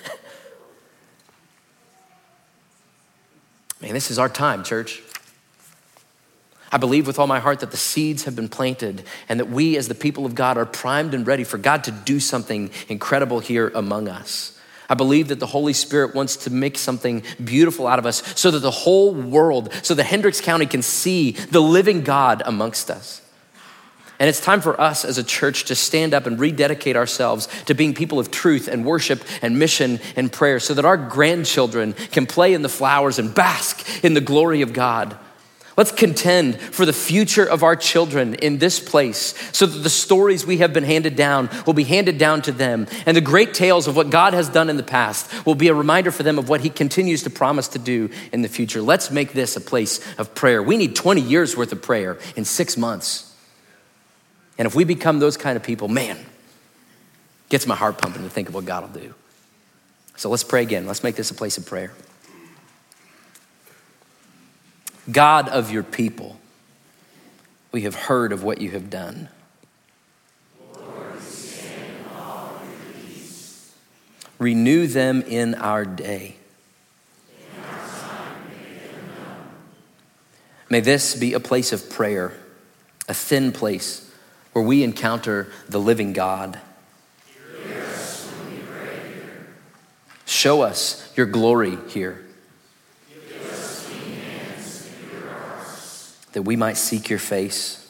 Man, 3.82 3.94
this 3.94 4.10
is 4.10 4.18
our 4.18 4.30
time, 4.30 4.64
church. 4.64 5.02
I 6.72 6.78
believe 6.78 7.08
with 7.08 7.18
all 7.18 7.28
my 7.28 7.40
heart 7.40 7.62
that 7.62 7.72
the 7.72 7.78
seeds 7.78 8.26
have 8.26 8.36
been 8.36 8.50
planted 8.50 9.04
and 9.30 9.40
that 9.40 9.50
we, 9.50 9.78
as 9.78 9.88
the 9.88 9.96
people 9.96 10.26
of 10.26 10.36
God, 10.36 10.58
are 10.58 10.66
primed 10.66 11.14
and 11.14 11.26
ready 11.26 11.44
for 11.44 11.58
God 11.58 11.84
to 11.86 11.92
do 11.92 12.20
something 12.20 12.72
incredible 12.90 13.40
here 13.40 13.72
among 13.74 14.08
us. 14.08 14.60
I 14.90 14.94
believe 14.96 15.30
that 15.30 15.40
the 15.40 15.48
Holy 15.48 15.74
Spirit 15.74 16.16
wants 16.16 16.38
to 16.38 16.50
make 16.50 16.78
something 16.78 17.24
beautiful 17.44 17.88
out 17.88 18.00
of 18.00 18.06
us 18.06 18.24
so 18.40 18.52
that 18.52 18.60
the 18.60 18.72
whole 18.72 19.14
world, 19.14 19.74
so 19.82 19.94
that 19.94 20.04
Hendricks 20.04 20.42
County 20.42 20.66
can 20.66 20.82
see 20.82 21.32
the 21.32 21.62
living 21.62 22.04
God 22.04 22.42
amongst 22.46 22.90
us. 22.90 23.22
And 24.20 24.28
it's 24.28 24.42
time 24.42 24.62
for 24.62 24.80
us 24.82 25.06
as 25.06 25.18
a 25.18 25.24
church 25.24 25.66
to 25.66 25.76
stand 25.76 26.14
up 26.14 26.26
and 26.26 26.40
rededicate 26.40 26.96
ourselves 26.96 27.48
to 27.66 27.76
being 27.76 27.94
people 27.94 28.18
of 28.18 28.32
truth 28.32 28.68
and 28.68 28.84
worship 28.84 29.24
and 29.44 29.60
mission 29.60 30.00
and 30.16 30.32
prayer 30.32 30.60
so 30.60 30.74
that 30.74 30.86
our 30.86 30.98
grandchildren 30.98 31.94
can 31.94 32.26
play 32.26 32.54
in 32.54 32.64
the 32.64 32.70
flowers 32.70 33.20
and 33.20 33.36
bask 33.36 34.04
in 34.04 34.16
the 34.16 34.22
glory 34.22 34.64
of 34.64 34.74
God. 34.74 35.18
Let's 35.78 35.92
contend 35.92 36.60
for 36.60 36.88
the 36.88 36.94
future 36.94 37.46
of 37.46 37.62
our 37.62 37.76
children 37.76 38.34
in 38.34 38.58
this 38.58 38.80
place 38.80 39.36
so 39.56 39.68
that 39.68 39.78
the 39.78 39.92
stories 39.92 40.44
we 40.44 40.58
have 40.58 40.74
been 40.74 40.84
handed 40.84 41.16
down 41.16 41.52
will 41.68 41.76
be 41.76 41.84
handed 41.84 42.18
down 42.18 42.42
to 42.44 42.52
them. 42.52 42.88
And 43.06 43.16
the 43.16 43.22
great 43.22 43.54
tales 43.54 43.88
of 43.88 43.96
what 43.96 44.10
God 44.10 44.34
has 44.34 44.50
done 44.50 44.72
in 44.72 44.78
the 44.78 44.84
past 44.84 45.46
will 45.46 45.54
be 45.54 45.68
a 45.68 45.76
reminder 45.76 46.10
for 46.10 46.24
them 46.24 46.40
of 46.40 46.50
what 46.50 46.62
He 46.62 46.72
continues 46.72 47.22
to 47.24 47.30
promise 47.30 47.68
to 47.70 47.80
do 47.80 48.10
in 48.34 48.42
the 48.42 48.48
future. 48.48 48.82
Let's 48.82 49.12
make 49.12 49.34
this 49.34 49.56
a 49.56 49.62
place 49.62 50.02
of 50.18 50.34
prayer. 50.34 50.64
We 50.64 50.78
need 50.78 50.96
20 50.96 51.22
years 51.22 51.56
worth 51.56 51.72
of 51.72 51.84
prayer 51.84 52.18
in 52.36 52.44
six 52.44 52.76
months. 52.76 53.36
And 54.58 54.66
if 54.66 54.74
we 54.74 54.84
become 54.84 55.20
those 55.20 55.38
kind 55.38 55.56
of 55.56 55.62
people, 55.62 55.88
man, 55.88 56.18
gets 57.50 57.68
my 57.68 57.76
heart 57.76 58.00
pumping 58.00 58.24
to 58.24 58.30
think 58.32 58.50
of 58.50 58.56
what 58.56 58.66
God 58.66 58.82
will 58.82 59.00
do. 59.00 59.14
So 60.16 60.32
let's 60.32 60.44
pray 60.44 60.64
again. 60.64 60.88
Let's 60.88 61.04
make 61.04 61.16
this 61.16 61.30
a 61.30 61.36
place 61.36 61.60
of 61.60 61.68
prayer. 61.68 61.92
God 65.12 65.48
of 65.50 65.72
your 65.72 65.84
people, 65.84 66.38
we 67.72 67.84
have 67.84 67.96
heard 67.96 68.32
of 68.32 68.44
what 68.44 68.60
you 68.60 68.72
have 68.72 68.90
done. 68.90 69.30
Renew 74.40 74.86
them 74.86 75.24
in 75.24 75.56
our 75.56 75.86
day. 75.86 76.36
May 80.70 80.82
this 80.82 81.16
be 81.16 81.34
a 81.34 81.40
place 81.40 81.72
of 81.72 81.90
prayer, 81.90 82.34
a 83.08 83.14
thin 83.14 83.52
place 83.52 84.12
where 84.52 84.64
we 84.64 84.84
encounter 84.84 85.52
the 85.70 85.80
living 85.80 86.14
God. 86.14 86.60
Show 90.26 90.62
us 90.62 91.12
your 91.16 91.26
glory 91.26 91.78
here. 91.88 92.27
That 96.38 96.44
we 96.44 96.56
might 96.56 96.78
seek 96.78 97.10
your 97.10 97.18
face. 97.18 97.84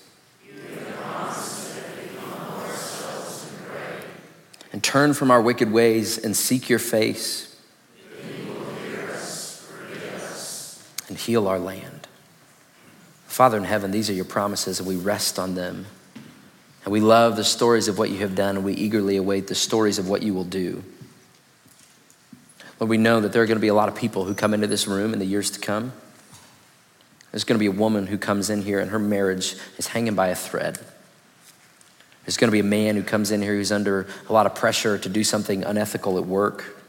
And 4.71 4.81
turn 4.81 5.13
from 5.13 5.31
our 5.31 5.41
wicked 5.41 5.69
ways 5.69 6.17
and 6.17 6.33
seek 6.33 6.69
your 6.69 6.79
face. 6.79 7.59
And 11.09 11.17
heal 11.17 11.45
our 11.45 11.59
land. 11.59 12.07
Father 13.25 13.57
in 13.57 13.65
heaven, 13.65 13.91
these 13.91 14.09
are 14.09 14.13
your 14.13 14.23
promises, 14.23 14.79
and 14.79 14.87
we 14.87 14.95
rest 14.95 15.37
on 15.37 15.55
them. 15.55 15.85
And 16.85 16.93
we 16.93 17.01
love 17.01 17.35
the 17.35 17.43
stories 17.43 17.89
of 17.89 17.97
what 17.97 18.11
you 18.11 18.19
have 18.19 18.33
done, 18.33 18.55
and 18.55 18.63
we 18.63 18.75
eagerly 18.75 19.17
await 19.17 19.47
the 19.47 19.55
stories 19.55 19.99
of 19.99 20.07
what 20.07 20.23
you 20.23 20.33
will 20.33 20.45
do. 20.45 20.85
Lord, 22.79 22.89
we 22.89 22.97
know 22.97 23.19
that 23.19 23.33
there 23.33 23.43
are 23.43 23.45
going 23.45 23.57
to 23.57 23.61
be 23.61 23.67
a 23.67 23.73
lot 23.73 23.89
of 23.89 23.95
people 23.95 24.23
who 24.23 24.33
come 24.33 24.53
into 24.53 24.67
this 24.67 24.87
room 24.87 25.11
in 25.11 25.19
the 25.19 25.25
years 25.25 25.51
to 25.51 25.59
come 25.59 25.91
there's 27.37 27.43
going 27.43 27.59
to 27.59 27.59
be 27.59 27.67
a 27.67 27.79
woman 27.79 28.07
who 28.07 28.17
comes 28.17 28.49
in 28.49 28.63
here 28.63 28.79
and 28.79 28.89
her 28.89 28.97
marriage 28.97 29.55
is 29.77 29.85
hanging 29.85 30.15
by 30.15 30.29
a 30.29 30.35
thread. 30.35 30.79
There's 32.25 32.35
going 32.35 32.47
to 32.47 32.51
be 32.51 32.61
a 32.61 32.63
man 32.63 32.95
who 32.95 33.03
comes 33.03 33.29
in 33.29 33.43
here 33.43 33.53
who's 33.53 33.71
under 33.71 34.07
a 34.27 34.33
lot 34.33 34.47
of 34.47 34.55
pressure 34.55 34.97
to 34.97 35.07
do 35.07 35.23
something 35.23 35.63
unethical 35.63 36.17
at 36.17 36.25
work. 36.25 36.81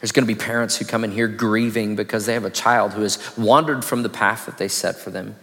There's 0.00 0.12
going 0.12 0.24
to 0.24 0.32
be 0.32 0.38
parents 0.38 0.76
who 0.76 0.84
come 0.84 1.02
in 1.02 1.10
here 1.10 1.26
grieving 1.26 1.96
because 1.96 2.26
they 2.26 2.34
have 2.34 2.44
a 2.44 2.50
child 2.50 2.92
who 2.92 3.02
has 3.02 3.36
wandered 3.36 3.84
from 3.84 4.04
the 4.04 4.08
path 4.08 4.46
that 4.46 4.56
they 4.56 4.68
set 4.68 4.94
for 4.94 5.10
them. 5.10 5.34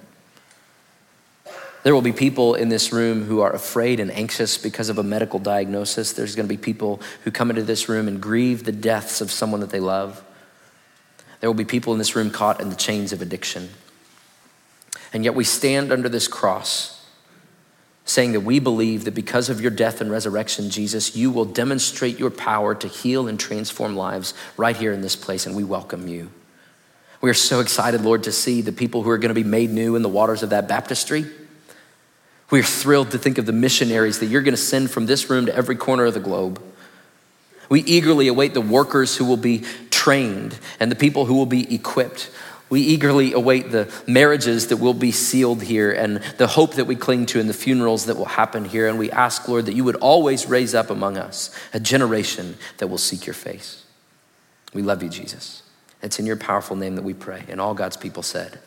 There 1.84 1.94
will 1.94 2.02
be 2.02 2.14
people 2.14 2.56
in 2.56 2.70
this 2.70 2.94
room 2.94 3.26
who 3.26 3.42
are 3.42 3.52
afraid 3.52 4.00
and 4.00 4.10
anxious 4.10 4.58
because 4.58 4.88
of 4.88 5.00
a 5.00 5.04
medical 5.04 5.38
diagnosis. 5.38 6.14
There's 6.14 6.34
going 6.34 6.48
to 6.48 6.56
be 6.56 6.56
people 6.56 7.02
who 7.26 7.32
come 7.32 7.50
into 7.50 7.64
this 7.64 7.90
room 7.90 8.08
and 8.08 8.22
grieve 8.22 8.64
the 8.64 8.72
deaths 8.72 9.20
of 9.20 9.30
someone 9.30 9.60
that 9.60 9.70
they 9.70 9.82
love. 9.82 10.24
There 11.40 11.50
will 11.50 11.56
be 11.56 11.66
people 11.66 11.94
in 11.94 12.00
this 12.00 12.16
room 12.16 12.32
caught 12.32 12.60
in 12.60 12.70
the 12.70 12.76
chains 12.76 13.14
of 13.14 13.22
addiction. 13.22 13.70
And 15.14 15.24
yet 15.24 15.36
we 15.36 15.44
stand 15.44 15.92
under 15.92 16.10
this 16.10 16.28
cross 16.28 17.00
saying 18.10 18.32
that 18.32 18.40
we 18.42 18.60
believe 18.60 19.06
that 19.06 19.14
because 19.14 19.50
of 19.50 19.62
your 19.62 19.72
death 19.72 20.02
and 20.02 20.10
resurrection, 20.10 20.70
Jesus, 20.70 21.16
you 21.16 21.30
will 21.30 21.46
demonstrate 21.46 22.18
your 22.18 22.32
power 22.32 22.74
to 22.74 22.88
heal 22.88 23.28
and 23.28 23.40
transform 23.40 23.96
lives 23.96 24.34
right 24.58 24.76
here 24.76 24.92
in 24.92 25.02
this 25.02 25.16
place, 25.16 25.46
and 25.46 25.56
we 25.56 25.64
welcome 25.64 26.08
you. 26.08 26.32
We 27.22 27.30
are 27.30 27.36
so 27.36 27.60
excited, 27.60 28.02
Lord, 28.02 28.24
to 28.24 28.32
see 28.32 28.62
the 28.62 28.72
people 28.72 29.04
who 29.04 29.10
are 29.12 29.18
going 29.18 29.30
to 29.30 29.36
be 29.36 29.44
made 29.44 29.70
new 29.70 29.96
in 29.96 30.02
the 30.02 30.10
waters 30.10 30.42
of 30.42 30.50
that 30.50 30.68
baptistry. 30.68 31.26
We 32.50 32.62
are 32.62 32.64
thrilled 32.64 33.12
to 33.12 33.20
think 33.20 33.38
of 33.38 33.46
the 33.46 33.52
missionaries 33.52 34.20
that 34.20 34.28
you're 34.28 34.42
going 34.42 34.56
to 34.56 34.58
send 34.58 34.90
from 34.90 35.06
this 35.06 35.30
room 35.30 35.46
to 35.46 35.56
every 35.56 35.76
corner 35.76 36.06
of 36.06 36.16
the 36.16 36.20
globe. 36.20 36.60
We 37.70 37.82
eagerly 37.82 38.28
await 38.28 38.54
the 38.54 38.62
workers 38.62 39.16
who 39.16 39.26
will 39.26 39.38
be 39.38 39.64
trained 39.92 40.58
and 40.80 40.92
the 40.92 40.96
people 40.96 41.26
who 41.26 41.36
will 41.36 41.46
be 41.46 41.74
equipped. 41.74 42.32
We 42.70 42.82
eagerly 42.82 43.34
await 43.34 43.72
the 43.72 43.92
marriages 44.06 44.68
that 44.68 44.78
will 44.78 44.94
be 44.94 45.12
sealed 45.12 45.64
here 45.64 45.92
and 45.92 46.18
the 46.38 46.48
hope 46.48 46.76
that 46.76 46.86
we 46.86 46.96
cling 46.96 47.26
to 47.28 47.40
and 47.40 47.50
the 47.50 47.54
funerals 47.54 48.06
that 48.06 48.18
will 48.18 48.26
happen 48.26 48.66
here. 48.66 48.88
And 48.88 49.00
we 49.00 49.10
ask, 49.12 49.48
Lord, 49.48 49.66
that 49.66 49.74
you 49.74 49.84
would 49.84 49.96
always 49.96 50.48
raise 50.48 50.76
up 50.76 50.90
among 50.90 51.18
us 51.18 51.56
a 51.74 51.80
generation 51.80 52.58
that 52.78 52.88
will 52.88 53.00
seek 53.00 53.26
your 53.26 53.34
face. 53.34 53.84
We 54.74 54.84
love 54.84 55.02
you, 55.02 55.10
Jesus. 55.10 55.64
It's 56.02 56.20
in 56.20 56.26
your 56.26 56.38
powerful 56.38 56.76
name 56.76 56.96
that 56.96 57.02
we 57.02 57.14
pray. 57.14 57.44
And 57.50 57.60
all 57.60 57.74
God's 57.74 57.98
people 57.98 58.24
said, 58.24 58.60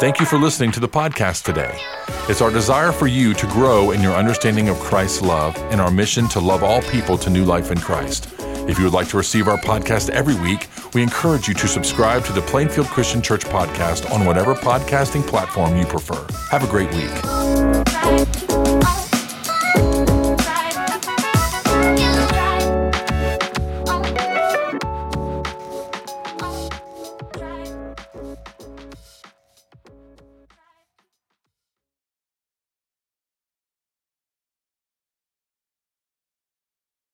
Thank 0.00 0.18
you 0.18 0.24
for 0.24 0.38
listening 0.38 0.72
to 0.72 0.80
the 0.80 0.88
podcast 0.88 1.44
today. 1.44 1.78
It's 2.26 2.40
our 2.40 2.50
desire 2.50 2.90
for 2.90 3.06
you 3.06 3.34
to 3.34 3.46
grow 3.48 3.90
in 3.90 4.00
your 4.00 4.14
understanding 4.14 4.70
of 4.70 4.78
Christ's 4.78 5.20
love 5.20 5.54
and 5.70 5.78
our 5.78 5.90
mission 5.90 6.26
to 6.28 6.40
love 6.40 6.62
all 6.62 6.80
people 6.80 7.18
to 7.18 7.28
new 7.28 7.44
life 7.44 7.70
in 7.70 7.76
Christ. 7.78 8.34
If 8.66 8.78
you 8.78 8.84
would 8.84 8.94
like 8.94 9.08
to 9.08 9.18
receive 9.18 9.46
our 9.46 9.58
podcast 9.58 10.08
every 10.08 10.36
week, 10.36 10.68
we 10.94 11.02
encourage 11.02 11.48
you 11.48 11.54
to 11.54 11.68
subscribe 11.68 12.24
to 12.24 12.32
the 12.32 12.40
Plainfield 12.40 12.86
Christian 12.86 13.20
Church 13.20 13.44
podcast 13.44 14.10
on 14.10 14.24
whatever 14.24 14.54
podcasting 14.54 15.26
platform 15.26 15.76
you 15.76 15.84
prefer. 15.84 16.26
Have 16.50 16.64
a 16.64 16.66
great 16.66 16.90
week. 16.94 18.39